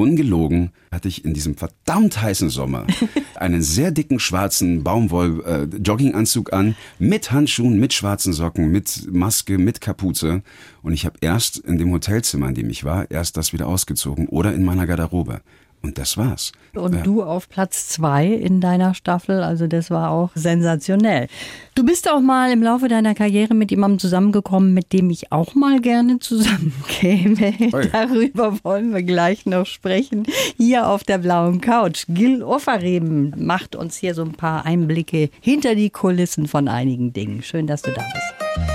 Ungelogen 0.00 0.70
hatte 0.90 1.08
ich 1.08 1.26
in 1.26 1.34
diesem 1.34 1.56
verdammt 1.56 2.22
heißen 2.22 2.48
Sommer 2.48 2.86
einen 3.34 3.60
sehr 3.60 3.90
dicken 3.90 4.18
schwarzen 4.18 4.82
Baumwoll-Jogginganzug 4.82 6.50
äh, 6.52 6.56
an, 6.56 6.76
mit 6.98 7.32
Handschuhen, 7.32 7.78
mit 7.78 7.92
schwarzen 7.92 8.32
Socken, 8.32 8.72
mit 8.72 9.06
Maske, 9.12 9.58
mit 9.58 9.82
Kapuze. 9.82 10.42
Und 10.82 10.94
ich 10.94 11.04
habe 11.04 11.18
erst 11.20 11.58
in 11.58 11.76
dem 11.76 11.92
Hotelzimmer, 11.92 12.48
in 12.48 12.54
dem 12.54 12.70
ich 12.70 12.82
war, 12.82 13.10
erst 13.10 13.36
das 13.36 13.52
wieder 13.52 13.66
ausgezogen 13.66 14.26
oder 14.28 14.54
in 14.54 14.64
meiner 14.64 14.86
Garderobe. 14.86 15.42
Und 15.82 15.96
das 15.96 16.18
war's. 16.18 16.52
Und 16.74 16.94
ja. 16.94 17.02
du 17.02 17.22
auf 17.22 17.48
Platz 17.48 17.88
zwei 17.88 18.26
in 18.26 18.60
deiner 18.60 18.92
Staffel, 18.92 19.42
also 19.42 19.66
das 19.66 19.90
war 19.90 20.10
auch 20.10 20.30
sensationell. 20.34 21.26
Du 21.74 21.84
bist 21.84 22.08
auch 22.10 22.20
mal 22.20 22.52
im 22.52 22.62
Laufe 22.62 22.88
deiner 22.88 23.14
Karriere 23.14 23.54
mit 23.54 23.70
jemandem 23.70 23.98
zusammengekommen, 23.98 24.74
mit 24.74 24.92
dem 24.92 25.08
ich 25.08 25.32
auch 25.32 25.54
mal 25.54 25.80
gerne 25.80 26.18
zusammenkäme. 26.18 27.54
Oi. 27.72 27.88
Darüber 27.92 28.62
wollen 28.62 28.92
wir 28.92 29.02
gleich 29.02 29.46
noch 29.46 29.66
sprechen. 29.66 30.24
Hier 30.58 30.86
auf 30.86 31.02
der 31.02 31.18
blauen 31.18 31.62
Couch. 31.62 32.04
Gil 32.08 32.42
Offerreben 32.42 33.34
macht 33.38 33.74
uns 33.74 33.96
hier 33.96 34.14
so 34.14 34.22
ein 34.22 34.32
paar 34.32 34.66
Einblicke 34.66 35.30
hinter 35.40 35.74
die 35.74 35.90
Kulissen 35.90 36.46
von 36.46 36.68
einigen 36.68 37.14
Dingen. 37.14 37.42
Schön, 37.42 37.66
dass 37.66 37.82
du 37.82 37.90
da 37.90 38.02
bist. 38.02 38.69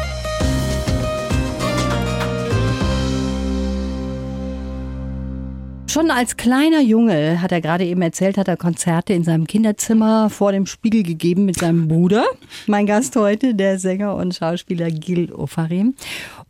Schon 5.96 6.12
als 6.12 6.36
kleiner 6.36 6.82
Junge, 6.82 7.42
hat 7.42 7.54
er 7.54 7.62
gerade 7.62 7.86
eben 7.86 8.02
erzählt, 8.02 8.38
hat 8.38 8.50
er 8.50 8.58
Konzerte 8.58 9.14
in 9.14 9.24
seinem 9.24 9.48
Kinderzimmer 9.48 10.30
vor 10.30 10.52
dem 10.52 10.66
Spiegel 10.66 11.04
gegeben 11.04 11.46
mit 11.46 11.58
seinem 11.58 11.88
Bruder. 11.88 12.26
Mein 12.68 12.86
Gast 12.86 13.16
heute, 13.16 13.56
der 13.56 13.80
Sänger 13.80 14.14
und 14.18 14.36
Schauspieler 14.36 14.92
Gil 14.92 15.32
Ofarim. 15.32 15.96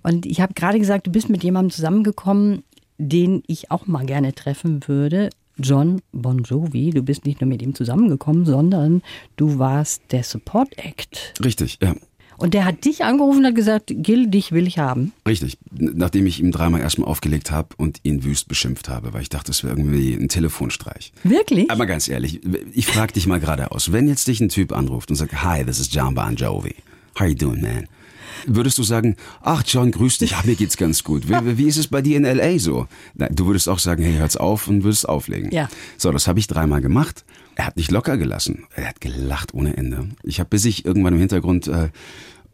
Und 0.02 0.26
ich 0.26 0.42
habe 0.42 0.56
gerade 0.56 0.80
gesagt, 0.80 1.06
du 1.06 1.12
bist 1.12 1.30
mit 1.30 1.44
jemandem 1.44 1.70
zusammengekommen, 1.70 2.64
den 2.98 3.44
ich 3.46 3.70
auch 3.70 3.86
mal 3.86 4.08
gerne 4.08 4.34
treffen 4.34 4.80
würde. 4.88 5.30
John 5.58 6.02
Bon 6.12 6.40
Jovi. 6.40 6.90
Du 6.90 7.04
bist 7.04 7.28
nicht 7.28 7.40
nur 7.40 7.48
mit 7.48 7.62
ihm 7.62 7.76
zusammengekommen, 7.76 8.48
sondern 8.48 9.04
du 9.36 9.60
warst 9.60 10.02
der 10.10 10.24
Support 10.24 10.76
Act. 10.80 11.36
Richtig, 11.44 11.78
ja. 11.84 11.94
Und 12.38 12.54
der 12.54 12.66
hat 12.66 12.86
dich 12.86 13.04
angerufen 13.04 13.40
und 13.40 13.46
hat 13.46 13.56
gesagt, 13.56 13.94
Gil, 13.96 14.28
dich 14.28 14.52
will 14.52 14.68
ich 14.68 14.78
haben. 14.78 15.14
Richtig. 15.28 15.58
Nachdem 15.72 16.28
ich 16.28 16.40
ihm 16.40 16.52
dreimal 16.52 16.82
erstmal 16.82 17.08
aufgelegt 17.08 17.52
habe 17.52 17.70
und 17.78 18.00
ihn 18.04 18.24
wüst 18.24 18.48
beschimpft 18.48 18.90
habe, 18.90 19.14
weil 19.14 19.22
ich 19.22 19.30
dachte, 19.30 19.48
das 19.48 19.64
wäre 19.64 19.74
irgendwie 19.74 20.14
ein 20.14 20.30
Telefonstreich. 20.30 21.14
Wirklich? 21.24 21.70
Aber 21.72 21.86
ganz 21.86 22.08
ehrlich, 22.08 22.42
ich 22.74 22.88
frage 22.88 23.14
dich 23.14 23.28
mal 23.28 23.40
geradeaus. 23.40 23.92
Wenn 23.92 24.08
jetzt 24.08 24.28
dich 24.28 24.42
ein 24.42 24.50
Typ 24.50 24.72
anruft 24.72 25.10
und 25.10 25.16
sagt, 25.16 25.44
hi, 25.44 25.64
this 25.64 25.80
is 25.80 25.94
John 25.94 26.16
Bon 26.16 26.36
Jovi. 26.36 26.76
How 27.20 27.28
you 27.28 27.36
doing, 27.36 27.62
man? 27.62 27.88
Würdest 28.46 28.78
du 28.78 28.84
sagen, 28.84 29.16
ach 29.42 29.64
John, 29.66 29.92
grüß 29.92 30.20
dich, 30.20 30.36
ach, 30.36 30.46
mir 30.46 30.56
geht's 30.56 30.78
ganz 30.78 31.04
gut. 31.04 31.28
Wie, 31.30 31.58
wie 31.58 31.68
ist 31.68 31.78
es 31.78 31.88
bei 31.88 32.02
dir 32.02 32.18
in 32.18 32.26
L.A. 32.26 32.58
so? 32.60 32.88
Na, 33.14 33.28
du 33.30 33.48
würdest 33.48 33.70
auch 33.70 33.80
sagen, 33.80 34.04
hey, 34.04 34.16
hör's 34.16 34.38
auf 34.38 34.68
und 34.68 34.84
würdest 34.84 35.08
auflegen. 35.08 35.52
Ja. 35.52 35.70
So, 35.98 36.12
das 36.12 36.28
habe 36.28 36.40
ich 36.40 36.48
dreimal 36.48 36.82
gemacht. 36.82 37.26
Er 37.56 37.68
hat 37.68 37.78
nicht 37.78 37.92
locker 37.92 38.18
gelassen. 38.18 38.66
Er 38.76 38.90
hat 38.90 39.02
gelacht 39.02 39.54
ohne 39.54 39.78
Ende. 39.78 40.10
Ich 40.24 40.40
habe, 40.40 40.50
bis 40.50 40.66
ich 40.66 40.86
irgendwann 40.86 41.14
im 41.14 41.20
Hintergrund 41.20 41.68
äh, 41.68 41.90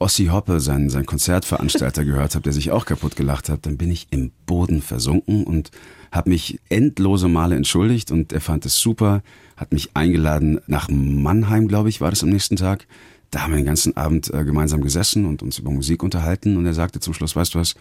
Ossi 0.02 0.26
Hoppe, 0.26 0.60
sein, 0.60 0.90
sein 0.90 1.06
Konzertveranstalter, 1.06 2.04
gehört 2.06 2.36
habe, 2.36 2.44
der 2.44 2.54
sich 2.54 2.72
auch 2.72 2.86
kaputt 2.86 3.16
gelacht 3.16 3.50
hat, 3.50 3.66
dann 3.66 3.78
bin 3.78 3.92
ich 3.92 4.08
im 4.10 4.32
Boden 4.46 4.82
versunken 4.82 5.44
und 5.44 5.72
habe 6.12 6.30
mich 6.30 6.60
endlose 6.70 7.28
Male 7.28 7.56
entschuldigt 7.56 8.12
und 8.12 8.34
er 8.34 8.42
fand 8.42 8.66
es 8.66 8.80
super, 8.80 9.22
hat 9.56 9.72
mich 9.72 9.92
eingeladen 9.94 10.60
nach 10.68 10.90
Mannheim, 10.90 11.68
glaube 11.68 11.90
ich, 11.90 12.02
war 12.02 12.10
das 12.10 12.24
am 12.24 12.30
nächsten 12.30 12.56
Tag. 12.56 12.88
Da 13.32 13.44
haben 13.44 13.52
wir 13.52 13.58
den 13.58 13.66
ganzen 13.66 13.96
Abend 13.98 14.32
äh, 14.34 14.44
gemeinsam 14.44 14.82
gesessen 14.82 15.26
und 15.26 15.42
uns 15.42 15.58
über 15.58 15.72
Musik 15.72 16.04
unterhalten 16.04 16.58
und 16.58 16.66
er 16.66 16.74
sagte 16.74 17.00
zum 17.00 17.14
Schluss, 17.14 17.36
weißt 17.36 17.56
du 17.56 17.60
was, 17.60 17.76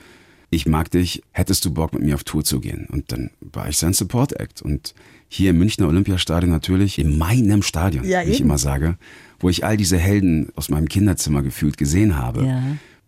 ich 0.50 0.66
mag 0.66 0.90
dich, 0.90 1.22
hättest 1.32 1.64
du 1.64 1.72
Bock 1.72 1.92
mit 1.92 2.02
mir 2.02 2.14
auf 2.14 2.24
Tour 2.24 2.44
zu 2.44 2.60
gehen? 2.60 2.86
Und 2.90 3.12
dann 3.12 3.30
war 3.40 3.68
ich 3.68 3.78
sein 3.78 3.92
Support 3.92 4.32
Act 4.38 4.62
und 4.62 4.94
hier 5.28 5.50
im 5.50 5.58
Münchner 5.58 5.86
Olympiastadion 5.86 6.50
natürlich, 6.50 6.98
in 6.98 7.16
meinem 7.18 7.62
Stadion, 7.62 8.04
ja, 8.04 8.26
wie 8.26 8.30
ich 8.30 8.40
immer 8.40 8.58
sage, 8.58 8.96
wo 9.38 9.48
ich 9.48 9.64
all 9.64 9.76
diese 9.76 9.96
Helden 9.96 10.48
aus 10.56 10.68
meinem 10.68 10.88
Kinderzimmer 10.88 11.42
gefühlt 11.42 11.76
gesehen 11.76 12.16
habe. 12.16 12.44
Ja. 12.44 12.62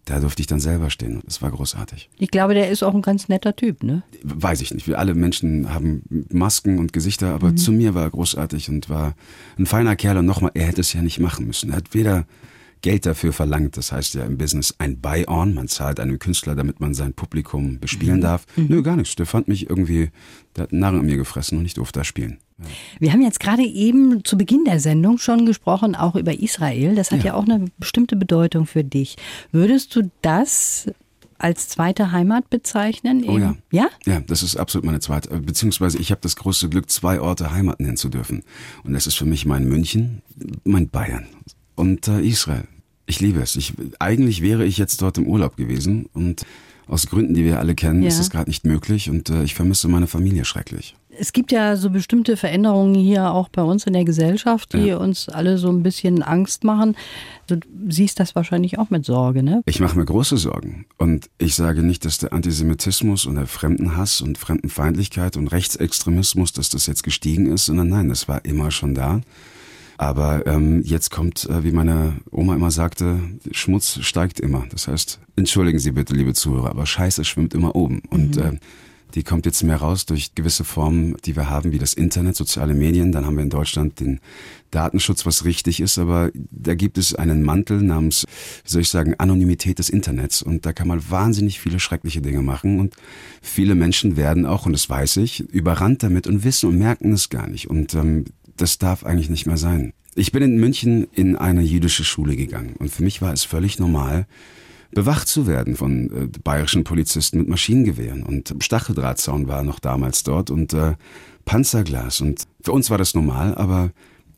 Da 0.04 0.18
durfte 0.18 0.40
ich 0.40 0.48
dann 0.48 0.58
selber 0.58 0.90
stehen. 0.90 1.22
Das 1.24 1.42
war 1.42 1.50
großartig. 1.52 2.10
Ich 2.18 2.30
glaube, 2.30 2.54
der 2.54 2.70
ist 2.70 2.82
auch 2.82 2.94
ein 2.94 3.02
ganz 3.02 3.28
netter 3.28 3.54
Typ, 3.54 3.84
ne? 3.84 4.02
Weiß 4.24 4.60
ich 4.60 4.74
nicht. 4.74 4.88
Wir 4.88 4.98
alle 4.98 5.14
Menschen 5.14 5.72
haben 5.72 6.02
Masken 6.28 6.80
und 6.80 6.92
Gesichter, 6.92 7.32
aber 7.34 7.50
mhm. 7.50 7.56
zu 7.56 7.70
mir 7.70 7.94
war 7.94 8.02
er 8.02 8.10
großartig 8.10 8.68
und 8.68 8.88
war 8.88 9.14
ein 9.58 9.66
feiner 9.66 9.94
Kerl. 9.94 10.16
Und 10.16 10.26
nochmal, 10.26 10.50
er 10.54 10.66
hätte 10.66 10.80
es 10.80 10.92
ja 10.92 11.02
nicht 11.02 11.20
machen 11.20 11.46
müssen. 11.46 11.70
Er 11.70 11.76
hat 11.76 11.94
weder 11.94 12.26
Geld 12.82 13.06
dafür 13.06 13.32
verlangt. 13.32 13.76
Das 13.76 13.92
heißt 13.92 14.14
ja 14.14 14.24
im 14.24 14.36
Business 14.36 14.74
ein 14.78 15.00
Buy-on. 15.00 15.54
Man 15.54 15.68
zahlt 15.68 16.00
einem 16.00 16.18
Künstler, 16.18 16.56
damit 16.56 16.80
man 16.80 16.94
sein 16.94 17.14
Publikum 17.14 17.78
bespielen 17.78 18.16
mhm. 18.16 18.22
darf. 18.22 18.46
Mhm. 18.56 18.66
Nö, 18.68 18.82
gar 18.82 18.96
nichts. 18.96 19.14
Der 19.14 19.26
fand 19.26 19.46
mich 19.46 19.70
irgendwie, 19.70 20.10
der 20.56 20.64
hat 20.64 20.72
einen 20.72 20.80
Narren 20.80 21.00
an 21.00 21.06
mir 21.06 21.16
gefressen 21.16 21.58
und 21.58 21.64
ich 21.64 21.74
durfte 21.74 22.00
da 22.00 22.04
spielen. 22.04 22.38
Wir 22.98 23.12
haben 23.12 23.22
jetzt 23.22 23.40
gerade 23.40 23.62
eben 23.62 24.24
zu 24.24 24.36
Beginn 24.36 24.64
der 24.64 24.80
Sendung 24.80 25.18
schon 25.18 25.46
gesprochen, 25.46 25.94
auch 25.94 26.16
über 26.16 26.38
Israel. 26.38 26.94
Das 26.94 27.10
hat 27.10 27.20
ja, 27.20 27.26
ja 27.26 27.34
auch 27.34 27.44
eine 27.44 27.66
bestimmte 27.78 28.16
Bedeutung 28.16 28.66
für 28.66 28.84
dich. 28.84 29.16
Würdest 29.50 29.94
du 29.96 30.10
das 30.22 30.86
als 31.42 31.68
zweite 31.68 32.12
Heimat 32.12 32.48
bezeichnen? 32.50 33.24
Oh 33.28 33.38
ja. 33.38 33.56
Ja? 33.70 33.88
Ja, 34.06 34.20
das 34.20 34.42
ist 34.42 34.56
absolut 34.56 34.84
meine 34.84 35.00
zweite. 35.00 35.28
Beziehungsweise 35.40 35.98
ich 35.98 36.10
habe 36.10 36.20
das 36.20 36.36
große 36.36 36.68
Glück, 36.68 36.88
zwei 36.88 37.20
Orte 37.20 37.52
Heimat 37.52 37.80
nennen 37.80 37.96
zu 37.96 38.08
dürfen. 38.08 38.42
Und 38.84 38.92
das 38.92 39.06
ist 39.06 39.16
für 39.16 39.26
mich 39.26 39.44
mein 39.44 39.64
München, 39.64 40.22
mein 40.64 40.88
Bayern 40.88 41.26
und 41.74 42.08
äh, 42.08 42.20
Israel. 42.20 42.64
Ich 43.06 43.20
liebe 43.20 43.40
es. 43.40 43.56
Ich, 43.56 43.74
eigentlich 43.98 44.42
wäre 44.42 44.64
ich 44.64 44.78
jetzt 44.78 45.02
dort 45.02 45.18
im 45.18 45.26
Urlaub 45.26 45.56
gewesen 45.56 46.06
und 46.12 46.46
aus 46.86 47.06
Gründen, 47.06 47.34
die 47.34 47.44
wir 47.44 47.58
alle 47.58 47.74
kennen, 47.74 48.02
ja. 48.02 48.08
ist 48.08 48.18
es 48.18 48.30
gerade 48.30 48.50
nicht 48.50 48.64
möglich 48.64 49.10
und 49.10 49.30
äh, 49.30 49.44
ich 49.44 49.54
vermisse 49.54 49.88
meine 49.88 50.06
Familie 50.06 50.44
schrecklich. 50.44 50.94
Es 51.18 51.32
gibt 51.32 51.52
ja 51.52 51.76
so 51.76 51.90
bestimmte 51.90 52.38
Veränderungen 52.38 52.94
hier 52.94 53.32
auch 53.32 53.50
bei 53.50 53.62
uns 53.62 53.86
in 53.86 53.92
der 53.92 54.04
Gesellschaft, 54.04 54.72
die 54.72 54.86
ja. 54.86 54.96
uns 54.96 55.28
alle 55.28 55.58
so 55.58 55.68
ein 55.68 55.82
bisschen 55.82 56.22
Angst 56.22 56.64
machen. 56.64 56.96
Du 57.46 57.56
siehst 57.88 58.18
das 58.18 58.34
wahrscheinlich 58.34 58.78
auch 58.78 58.88
mit 58.88 59.04
Sorge, 59.04 59.42
ne? 59.42 59.62
Ich 59.66 59.78
mache 59.78 59.98
mir 59.98 60.06
große 60.06 60.38
Sorgen. 60.38 60.86
Und 60.96 61.28
ich 61.36 61.54
sage 61.54 61.82
nicht, 61.82 62.06
dass 62.06 62.16
der 62.16 62.32
Antisemitismus 62.32 63.26
und 63.26 63.34
der 63.34 63.46
Fremdenhass 63.46 64.22
und 64.22 64.38
Fremdenfeindlichkeit 64.38 65.36
und 65.36 65.48
Rechtsextremismus, 65.48 66.54
dass 66.54 66.70
das 66.70 66.86
jetzt 66.86 67.02
gestiegen 67.02 67.52
ist, 67.52 67.66
sondern 67.66 67.90
nein, 67.90 68.08
das 68.08 68.26
war 68.26 68.44
immer 68.46 68.70
schon 68.70 68.94
da. 68.94 69.20
Aber 69.98 70.46
ähm, 70.46 70.82
jetzt 70.82 71.10
kommt, 71.10 71.48
äh, 71.48 71.64
wie 71.64 71.72
meine 71.72 72.14
Oma 72.30 72.54
immer 72.54 72.70
sagte, 72.70 73.20
Schmutz 73.50 73.98
steigt 74.02 74.40
immer. 74.40 74.64
Das 74.70 74.88
heißt, 74.88 75.20
entschuldigen 75.36 75.78
Sie 75.78 75.92
bitte, 75.92 76.14
liebe 76.14 76.34
Zuhörer, 76.34 76.70
aber 76.70 76.86
Scheiße 76.86 77.24
schwimmt 77.24 77.54
immer 77.54 77.74
oben. 77.76 78.02
Und 78.10 78.36
mhm. 78.36 78.42
äh, 78.42 78.58
die 79.14 79.22
kommt 79.22 79.46
jetzt 79.46 79.62
mehr 79.62 79.76
raus 79.76 80.06
durch 80.06 80.34
gewisse 80.34 80.64
Formen, 80.64 81.16
die 81.24 81.36
wir 81.36 81.50
haben, 81.50 81.72
wie 81.72 81.78
das 81.78 81.92
Internet, 81.92 82.36
soziale 82.36 82.74
Medien. 82.74 83.12
Dann 83.12 83.26
haben 83.26 83.36
wir 83.36 83.42
in 83.42 83.50
Deutschland 83.50 84.00
den 84.00 84.20
Datenschutz, 84.70 85.26
was 85.26 85.44
richtig 85.44 85.80
ist, 85.80 85.98
aber 85.98 86.30
da 86.34 86.74
gibt 86.74 86.96
es 86.96 87.14
einen 87.14 87.42
Mantel 87.42 87.82
namens, 87.82 88.24
wie 88.64 88.70
soll 88.70 88.80
ich 88.80 88.88
sagen, 88.88 89.14
Anonymität 89.18 89.78
des 89.78 89.90
Internets. 89.90 90.42
Und 90.42 90.64
da 90.64 90.72
kann 90.72 90.88
man 90.88 91.10
wahnsinnig 91.10 91.60
viele 91.60 91.78
schreckliche 91.78 92.22
Dinge 92.22 92.42
machen. 92.42 92.80
Und 92.80 92.94
viele 93.42 93.74
Menschen 93.74 94.16
werden 94.16 94.46
auch, 94.46 94.64
und 94.64 94.72
das 94.72 94.88
weiß 94.88 95.18
ich, 95.18 95.40
überrannt 95.40 96.02
damit 96.02 96.26
und 96.26 96.44
wissen 96.44 96.70
und 96.70 96.78
merken 96.78 97.12
es 97.12 97.28
gar 97.28 97.48
nicht. 97.48 97.68
Und 97.68 97.94
ähm, 97.94 98.24
das 98.62 98.78
darf 98.78 99.04
eigentlich 99.04 99.28
nicht 99.28 99.46
mehr 99.46 99.56
sein. 99.56 99.92
Ich 100.14 100.30
bin 100.30 100.42
in 100.42 100.58
München 100.58 101.08
in 101.12 101.36
eine 101.36 101.62
jüdische 101.62 102.04
Schule 102.04 102.36
gegangen 102.36 102.74
und 102.78 102.90
für 102.90 103.02
mich 103.02 103.20
war 103.20 103.32
es 103.32 103.44
völlig 103.44 103.78
normal, 103.78 104.26
bewacht 104.92 105.26
zu 105.26 105.46
werden 105.46 105.74
von 105.74 106.10
äh, 106.10 106.38
bayerischen 106.44 106.84
Polizisten 106.84 107.38
mit 107.38 107.48
Maschinengewehren 107.48 108.22
und 108.22 108.54
Stacheldrahtzaun 108.60 109.48
war 109.48 109.64
noch 109.64 109.80
damals 109.80 110.22
dort 110.22 110.50
und 110.50 110.74
äh, 110.74 110.94
Panzerglas 111.44 112.20
und 112.20 112.44
für 112.62 112.72
uns 112.72 112.88
war 112.88 112.98
das 112.98 113.14
normal, 113.14 113.54
aber 113.56 113.90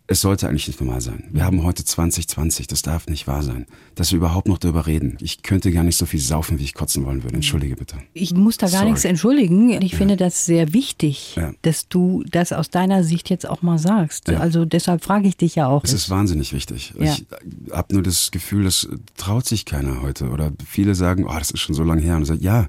Es 0.06 0.20
sollte 0.20 0.46
eigentlich 0.48 0.68
nicht 0.68 0.82
normal 0.82 1.00
sein. 1.00 1.24
Wir 1.32 1.46
haben 1.46 1.62
heute 1.62 1.82
2020, 1.82 2.66
das 2.66 2.82
darf 2.82 3.06
nicht 3.06 3.26
wahr 3.26 3.42
sein. 3.42 3.64
Dass 3.94 4.12
wir 4.12 4.18
überhaupt 4.18 4.48
noch 4.48 4.58
darüber 4.58 4.86
reden. 4.86 5.16
Ich 5.22 5.42
könnte 5.42 5.72
gar 5.72 5.82
nicht 5.82 5.96
so 5.96 6.04
viel 6.04 6.20
saufen, 6.20 6.58
wie 6.58 6.64
ich 6.64 6.74
kotzen 6.74 7.06
wollen 7.06 7.22
würde. 7.22 7.36
Entschuldige 7.36 7.74
bitte. 7.76 7.96
Ich 8.12 8.34
muss 8.34 8.58
da 8.58 8.66
gar 8.66 8.80
Sorry. 8.80 8.90
nichts 8.90 9.06
entschuldigen. 9.06 9.70
Ich 9.80 9.92
ja. 9.92 9.98
finde 9.98 10.18
das 10.18 10.44
sehr 10.44 10.74
wichtig, 10.74 11.36
Ja. 11.36 11.52
dass 11.62 11.88
du 11.88 12.22
das 12.30 12.52
aus 12.52 12.68
deiner 12.68 13.02
Sicht 13.02 13.30
jetzt 13.30 13.48
auch 13.48 13.62
mal 13.62 13.78
sagst. 13.78 14.28
Ja. 14.28 14.40
Also 14.40 14.66
deshalb 14.66 15.02
frage 15.02 15.26
ich 15.26 15.38
dich 15.38 15.54
ja 15.54 15.68
auch. 15.68 15.84
Es 15.84 15.94
ist 15.94 16.10
wahnsinnig 16.10 16.52
wichtig. 16.52 16.92
Ich 16.98 17.24
habe 17.72 17.94
nur 17.94 18.02
das 18.02 18.30
Gefühl, 18.30 18.64
das 18.64 18.86
traut 19.16 19.46
sich 19.46 19.64
keiner 19.64 20.02
heute. 20.02 20.28
Oder 20.28 20.52
viele 20.66 20.94
sagen, 20.94 21.24
oh, 21.26 21.38
das 21.38 21.50
ist 21.50 21.60
schon 21.60 21.74
so 21.74 21.82
lange 21.82 22.02
her. 22.02 22.16
Und 22.16 22.22
ich 22.22 22.28
sage, 22.28 22.42
ja, 22.42 22.66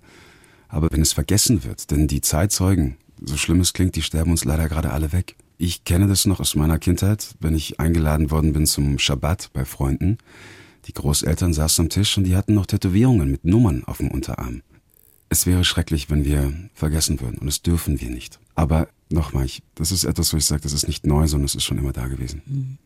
aber 0.69 0.87
wenn 0.89 1.01
es 1.01 1.11
vergessen 1.11 1.65
wird, 1.65 1.91
denn 1.91 2.07
die 2.07 2.21
Zeitzeugen, 2.21 2.95
so 3.21 3.35
schlimm 3.35 3.59
es 3.59 3.73
klingt, 3.73 3.97
die 3.97 4.01
sterben 4.03 4.31
uns 4.31 4.45
leider 4.45 4.69
gerade 4.69 4.91
alle 4.93 5.11
weg. 5.11 5.35
Ich 5.57 5.85
kenne 5.85 6.07
das 6.07 6.25
noch 6.25 6.39
aus 6.39 6.55
meiner 6.55 6.79
Kindheit, 6.79 7.35
wenn 7.39 7.55
ich 7.55 7.79
eingeladen 7.79 8.29
worden 8.29 8.51
bin 8.51 8.65
zum 8.65 8.99
Schabbat 8.99 9.51
bei 9.53 9.63
Freunden. 9.63 10.17
Die 10.87 10.93
Großeltern 10.93 11.53
saßen 11.53 11.85
am 11.85 11.89
Tisch 11.89 12.17
und 12.17 12.25
die 12.25 12.35
hatten 12.35 12.53
noch 12.53 12.65
Tätowierungen 12.65 13.31
mit 13.31 13.45
Nummern 13.45 13.83
auf 13.85 13.97
dem 13.97 14.11
Unterarm. 14.11 14.61
Es 15.29 15.45
wäre 15.45 15.63
schrecklich, 15.63 16.09
wenn 16.09 16.25
wir 16.25 16.53
vergessen 16.73 17.19
würden 17.21 17.37
und 17.37 17.47
das 17.47 17.61
dürfen 17.61 17.99
wir 18.01 18.09
nicht. 18.09 18.39
Aber 18.53 18.89
nochmal, 19.09 19.47
das 19.75 19.91
ist 19.91 20.03
etwas, 20.03 20.33
wo 20.33 20.37
ich 20.37 20.45
sage, 20.45 20.61
das 20.61 20.73
ist 20.73 20.87
nicht 20.87 21.07
neu, 21.07 21.25
sondern 21.27 21.45
es 21.45 21.55
ist 21.55 21.63
schon 21.63 21.77
immer 21.77 21.93
da 21.93 22.07
gewesen. 22.07 22.77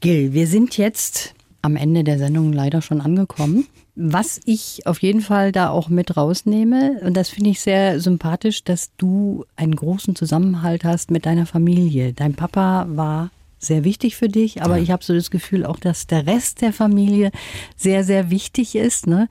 Gil, 0.00 0.32
wir 0.32 0.46
sind 0.46 0.78
jetzt 0.78 1.34
am 1.62 1.76
Ende 1.76 2.04
der 2.04 2.18
Sendung 2.18 2.52
leider 2.52 2.82
schon 2.82 3.00
angekommen. 3.00 3.66
Was 3.94 4.40
ich 4.44 4.86
auf 4.86 5.00
jeden 5.02 5.20
Fall 5.20 5.52
da 5.52 5.70
auch 5.70 5.88
mit 5.88 6.16
rausnehme, 6.16 7.00
und 7.04 7.16
das 7.16 7.28
finde 7.28 7.50
ich 7.50 7.60
sehr 7.60 8.00
sympathisch, 8.00 8.64
dass 8.64 8.90
du 8.96 9.44
einen 9.56 9.76
großen 9.76 10.16
Zusammenhalt 10.16 10.84
hast 10.84 11.10
mit 11.10 11.26
deiner 11.26 11.46
Familie. 11.46 12.12
Dein 12.12 12.34
Papa 12.34 12.86
war 12.88 13.30
sehr 13.64 13.84
wichtig 13.84 14.16
für 14.16 14.28
dich, 14.28 14.62
aber 14.62 14.76
Ja. 14.76 14.82
ich 14.82 14.90
habe 14.90 15.04
so 15.04 15.14
das 15.14 15.30
Gefühl 15.30 15.64
auch, 15.64 15.78
dass 15.78 16.06
der 16.06 16.26
Rest 16.26 16.60
der 16.62 16.72
Familie 16.72 17.30
sehr, 17.76 18.04
sehr 18.04 18.28
wichtig 18.30 18.74
ist. 18.74 19.06
Ne? 19.06 19.28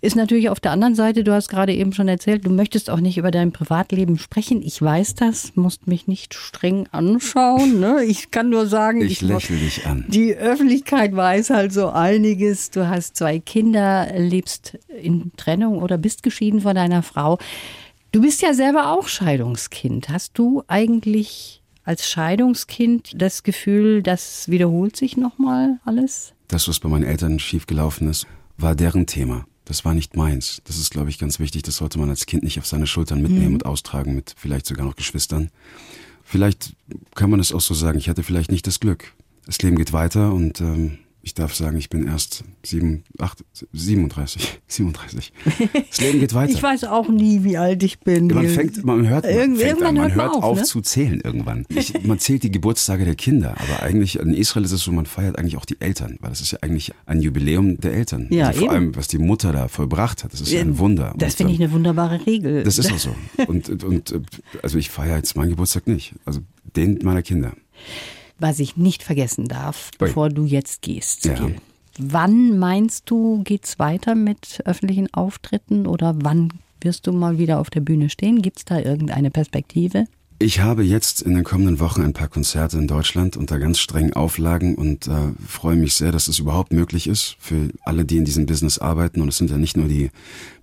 Ist 0.00 0.16
natürlich 0.16 0.48
auf 0.50 0.60
der 0.60 0.72
anderen 0.72 0.94
Seite, 0.94 1.24
du 1.24 1.32
hast 1.32 1.48
gerade 1.48 1.72
eben 1.74 1.92
schon 1.92 2.08
erzählt, 2.08 2.44
du 2.44 2.50
möchtest 2.50 2.90
auch 2.90 3.00
nicht 3.00 3.16
über 3.18 3.30
dein 3.30 3.52
Privatleben 3.52 4.18
sprechen. 4.18 4.62
Ich 4.62 4.80
weiß 4.80 5.14
das, 5.14 5.52
musst 5.54 5.86
mich 5.86 6.06
nicht 6.06 6.34
streng 6.34 6.86
anschauen. 6.92 7.80
Ne? 7.80 8.04
Ich 8.04 8.30
kann 8.30 8.50
nur 8.50 8.66
sagen, 8.66 9.00
Ich 9.02 9.22
lächle 9.22 9.56
dich 9.56 9.86
an. 9.86 10.04
die 10.08 10.34
Öffentlichkeit 10.34 11.14
weiß 11.16 11.50
halt 11.50 11.72
so 11.72 11.88
einiges. 11.88 12.70
Du 12.70 12.86
hast 12.88 13.16
zwei 13.16 13.38
Kinder, 13.38 14.08
lebst 14.18 14.78
in 15.02 15.32
Trennung 15.36 15.78
oder 15.82 15.96
bist 15.98 16.22
geschieden 16.22 16.60
von 16.60 16.74
deiner 16.74 17.02
Frau. 17.02 17.38
Du 18.12 18.20
bist 18.20 18.42
ja 18.42 18.54
selber 18.54 18.92
auch 18.92 19.08
Scheidungskind. 19.08 20.08
Hast 20.08 20.38
du 20.38 20.62
eigentlich 20.68 21.62
als 21.84 22.08
Scheidungskind 22.08 23.12
das 23.20 23.42
Gefühl, 23.42 24.02
das 24.02 24.48
wiederholt 24.48 24.96
sich 24.96 25.16
nochmal 25.16 25.78
alles? 25.84 26.32
Das, 26.48 26.68
was 26.68 26.80
bei 26.80 26.88
meinen 26.88 27.04
Eltern 27.04 27.38
schiefgelaufen 27.38 28.08
ist, 28.08 28.26
war 28.56 28.74
deren 28.74 29.06
Thema. 29.06 29.46
Das 29.64 29.84
war 29.84 29.94
nicht 29.94 30.16
meins. 30.16 30.60
Das 30.64 30.78
ist, 30.78 30.90
glaube 30.90 31.10
ich, 31.10 31.18
ganz 31.18 31.38
wichtig. 31.38 31.62
Das 31.62 31.76
sollte 31.76 31.98
man 31.98 32.10
als 32.10 32.26
Kind 32.26 32.42
nicht 32.42 32.58
auf 32.58 32.66
seine 32.66 32.86
Schultern 32.86 33.22
mitnehmen 33.22 33.54
und 33.54 33.66
austragen 33.66 34.14
mit 34.14 34.34
vielleicht 34.36 34.66
sogar 34.66 34.84
noch 34.84 34.96
Geschwistern. 34.96 35.50
Vielleicht 36.22 36.74
kann 37.14 37.30
man 37.30 37.40
es 37.40 37.52
auch 37.52 37.60
so 37.60 37.74
sagen, 37.74 37.98
ich 37.98 38.08
hatte 38.08 38.22
vielleicht 38.22 38.50
nicht 38.50 38.66
das 38.66 38.80
Glück. 38.80 39.14
Das 39.46 39.60
Leben 39.62 39.76
geht 39.76 39.92
weiter 39.92 40.32
und 40.32 40.60
ähm, 40.60 40.98
ich 41.24 41.32
darf 41.32 41.54
sagen, 41.54 41.78
ich 41.78 41.88
bin 41.88 42.06
erst 42.06 42.44
sieben, 42.62 43.02
acht, 43.18 43.42
37. 43.72 44.60
37. 44.68 45.32
Das 45.88 46.00
Leben 46.00 46.20
geht 46.20 46.34
weiter. 46.34 46.52
Ich 46.52 46.62
weiß 46.62 46.84
auch 46.84 47.08
nie, 47.08 47.44
wie 47.44 47.56
alt 47.56 47.82
ich 47.82 48.00
bin. 48.00 48.26
Man 48.26 48.46
fängt, 48.48 48.84
man 48.84 49.08
hört, 49.08 49.24
man, 49.24 49.32
Irgend- 49.34 49.58
fängt 49.58 49.68
irgendwann 49.80 49.88
an, 49.88 49.94
man 49.94 50.14
hört 50.14 50.16
man 50.16 50.26
hört 50.26 50.36
auf, 50.36 50.44
auf, 50.44 50.58
ne? 50.58 50.64
zu 50.64 50.80
zählen 50.82 51.20
irgendwann. 51.22 51.64
Ich, 51.70 52.04
man 52.04 52.18
zählt 52.18 52.42
die 52.42 52.50
Geburtstage 52.50 53.04
der 53.04 53.14
Kinder, 53.14 53.54
aber 53.58 53.82
eigentlich 53.82 54.18
in 54.18 54.34
Israel 54.34 54.64
ist 54.64 54.72
es 54.72 54.82
so, 54.82 54.92
man 54.92 55.06
feiert 55.06 55.38
eigentlich 55.38 55.56
auch 55.56 55.64
die 55.64 55.80
Eltern, 55.80 56.18
weil 56.20 56.30
das 56.30 56.40
ist 56.42 56.52
ja 56.52 56.58
eigentlich 56.60 56.92
ein 57.06 57.20
Jubiläum 57.20 57.78
der 57.80 57.94
Eltern. 57.94 58.28
Ja, 58.30 58.48
also 58.48 58.60
vor 58.60 58.68
eben. 58.68 58.74
allem, 58.74 58.96
was 58.96 59.08
die 59.08 59.18
Mutter 59.18 59.52
da 59.52 59.68
vollbracht 59.68 60.24
hat, 60.24 60.32
das 60.32 60.42
ist 60.42 60.52
ja 60.52 60.60
ein 60.60 60.78
Wunder. 60.78 61.14
Das 61.16 61.36
finde 61.36 61.52
ich 61.54 61.60
ähm, 61.60 61.64
eine 61.66 61.72
wunderbare 61.72 62.26
Regel. 62.26 62.64
Das 62.64 62.78
ist 62.78 62.92
auch 62.92 62.98
so. 62.98 63.14
Und, 63.46 63.70
und, 63.70 63.84
und 63.84 64.12
äh, 64.12 64.20
also 64.62 64.76
ich 64.78 64.90
feiere 64.90 65.16
jetzt 65.16 65.36
meinen 65.36 65.50
Geburtstag 65.50 65.86
nicht. 65.86 66.14
Also 66.26 66.40
den 66.76 66.98
meiner 67.02 67.22
Kinder. 67.22 67.54
Was 68.38 68.58
ich 68.58 68.76
nicht 68.76 69.02
vergessen 69.02 69.46
darf, 69.46 69.90
bevor 69.98 70.28
du 70.28 70.44
jetzt 70.44 70.82
gehst. 70.82 71.24
Ja. 71.24 71.34
Gil. 71.34 71.56
Wann 71.98 72.58
meinst 72.58 73.08
du, 73.08 73.42
geht's 73.44 73.78
weiter 73.78 74.14
mit 74.14 74.60
öffentlichen 74.64 75.12
Auftritten 75.14 75.86
oder 75.86 76.14
wann 76.22 76.48
wirst 76.80 77.06
du 77.06 77.12
mal 77.12 77.38
wieder 77.38 77.60
auf 77.60 77.70
der 77.70 77.80
Bühne 77.80 78.10
stehen? 78.10 78.42
Gibt's 78.42 78.64
da 78.64 78.78
irgendeine 78.78 79.30
Perspektive? 79.30 80.06
Ich 80.40 80.60
habe 80.60 80.82
jetzt 80.82 81.22
in 81.22 81.34
den 81.34 81.44
kommenden 81.44 81.78
Wochen 81.78 82.02
ein 82.02 82.12
paar 82.12 82.26
Konzerte 82.26 82.76
in 82.76 82.88
Deutschland 82.88 83.36
unter 83.36 83.60
ganz 83.60 83.78
strengen 83.78 84.14
Auflagen 84.14 84.74
und 84.74 85.06
äh, 85.06 85.32
freue 85.46 85.76
mich 85.76 85.94
sehr, 85.94 86.10
dass 86.10 86.26
es 86.26 86.40
überhaupt 86.40 86.72
möglich 86.72 87.06
ist 87.06 87.36
für 87.38 87.68
alle, 87.84 88.04
die 88.04 88.16
in 88.16 88.24
diesem 88.24 88.44
Business 88.44 88.78
arbeiten. 88.78 89.22
Und 89.22 89.28
es 89.28 89.38
sind 89.38 89.50
ja 89.50 89.58
nicht 89.58 89.76
nur 89.76 89.86
die 89.86 90.10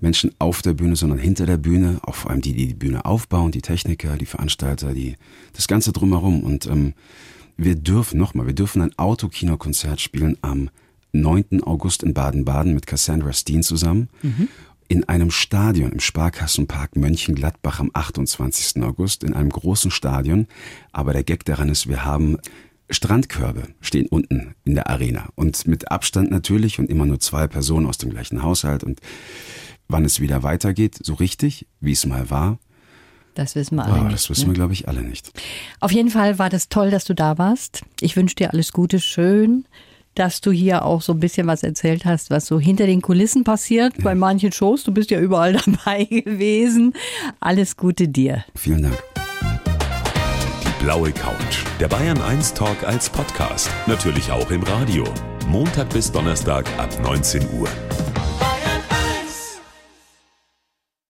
Menschen 0.01 0.31
auf 0.39 0.61
der 0.61 0.73
Bühne, 0.73 0.97
sondern 0.97 1.19
hinter 1.19 1.45
der 1.45 1.55
Bühne, 1.55 1.99
auch 2.03 2.15
vor 2.15 2.31
allem 2.31 2.41
die, 2.41 2.53
die 2.53 2.67
die 2.67 2.73
Bühne 2.73 3.05
aufbauen, 3.05 3.51
die 3.51 3.61
Techniker, 3.61 4.17
die 4.17 4.25
Veranstalter, 4.25 4.93
die 4.93 5.15
das 5.53 5.69
Ganze 5.69 5.93
drumherum. 5.93 6.43
Und 6.43 6.65
ähm, 6.65 6.93
wir 7.63 7.75
dürfen 7.75 8.17
nochmal, 8.19 8.47
wir 8.47 8.55
dürfen 8.55 8.81
ein 8.81 8.97
Autokinokonzert 8.97 10.01
spielen 10.01 10.35
am 10.41 10.69
9. 11.13 11.61
August 11.63 12.01
in 12.01 12.13
Baden-Baden 12.13 12.73
mit 12.73 12.87
Cassandra 12.87 13.33
Steen 13.33 13.61
zusammen. 13.61 14.09
In 14.87 15.07
einem 15.07 15.29
Stadion 15.29 15.91
im 15.91 15.99
Sparkassenpark 15.99 16.95
Mönchengladbach 16.95 17.79
am 17.79 17.91
28. 17.93 18.81
August, 18.83 19.23
in 19.23 19.33
einem 19.33 19.49
großen 19.49 19.91
Stadion. 19.91 20.47
Aber 20.91 21.13
der 21.13 21.23
Gag 21.23 21.45
daran 21.45 21.69
ist, 21.69 21.87
wir 21.87 22.03
haben 22.03 22.37
Strandkörbe 22.89 23.67
stehen 23.79 24.07
unten 24.07 24.55
in 24.65 24.75
der 24.75 24.89
Arena. 24.89 25.29
Und 25.35 25.67
mit 25.67 25.91
Abstand 25.91 26.31
natürlich 26.31 26.79
und 26.79 26.89
immer 26.89 27.05
nur 27.05 27.19
zwei 27.19 27.47
Personen 27.47 27.85
aus 27.85 27.99
dem 27.99 28.09
gleichen 28.09 28.41
Haushalt. 28.41 28.83
Und 28.83 29.01
wann 29.87 30.03
es 30.03 30.19
wieder 30.19 30.43
weitergeht, 30.43 30.97
so 31.01 31.13
richtig, 31.13 31.67
wie 31.79 31.93
es 31.93 32.05
mal 32.05 32.29
war, 32.29 32.57
Das 33.35 33.55
wissen 33.55 33.75
wir 33.75 33.85
alle 33.85 34.01
oh, 34.01 34.03
nicht. 34.03 34.13
das 34.13 34.29
wissen 34.29 34.41
ne? 34.41 34.47
wir, 34.47 34.53
glaube 34.55 34.73
ich, 34.73 34.87
alle 34.87 35.01
nicht. 35.01 35.31
Auf 35.79 35.91
jeden 35.91 36.09
Fall 36.09 36.37
war 36.39 36.49
das 36.49 36.69
toll, 36.69 36.91
dass 36.91 37.05
du 37.05 37.13
da 37.13 37.37
warst. 37.37 37.83
Ich 38.01 38.15
wünsche 38.15 38.35
dir 38.35 38.51
alles 38.51 38.73
Gute, 38.73 38.99
schön, 38.99 39.65
dass 40.15 40.41
du 40.41 40.51
hier 40.51 40.83
auch 40.83 41.01
so 41.01 41.13
ein 41.13 41.19
bisschen 41.19 41.47
was 41.47 41.63
erzählt 41.63 42.05
hast, 42.05 42.29
was 42.29 42.45
so 42.45 42.59
hinter 42.59 42.85
den 42.85 43.01
Kulissen 43.01 43.43
passiert 43.43 43.93
bei 44.03 44.15
manchen 44.15 44.51
Shows. 44.51 44.83
Du 44.83 44.91
bist 44.91 45.11
ja 45.11 45.19
überall 45.19 45.53
dabei 45.65 46.03
gewesen. 46.05 46.93
Alles 47.39 47.77
Gute 47.77 48.07
dir. 48.07 48.43
Vielen 48.55 48.83
Dank. 48.83 49.03
Die 50.63 50.83
blaue 50.83 51.11
Couch. 51.11 51.63
Der 51.79 51.87
Bayern 51.87 52.21
1 52.21 52.53
Talk 52.53 52.83
als 52.83 53.09
Podcast. 53.09 53.69
Natürlich 53.87 54.31
auch 54.31 54.51
im 54.51 54.63
Radio. 54.63 55.05
Montag 55.47 55.89
bis 55.89 56.11
Donnerstag 56.11 56.65
ab 56.77 56.89
19 57.03 57.41
Uhr. 57.59 57.67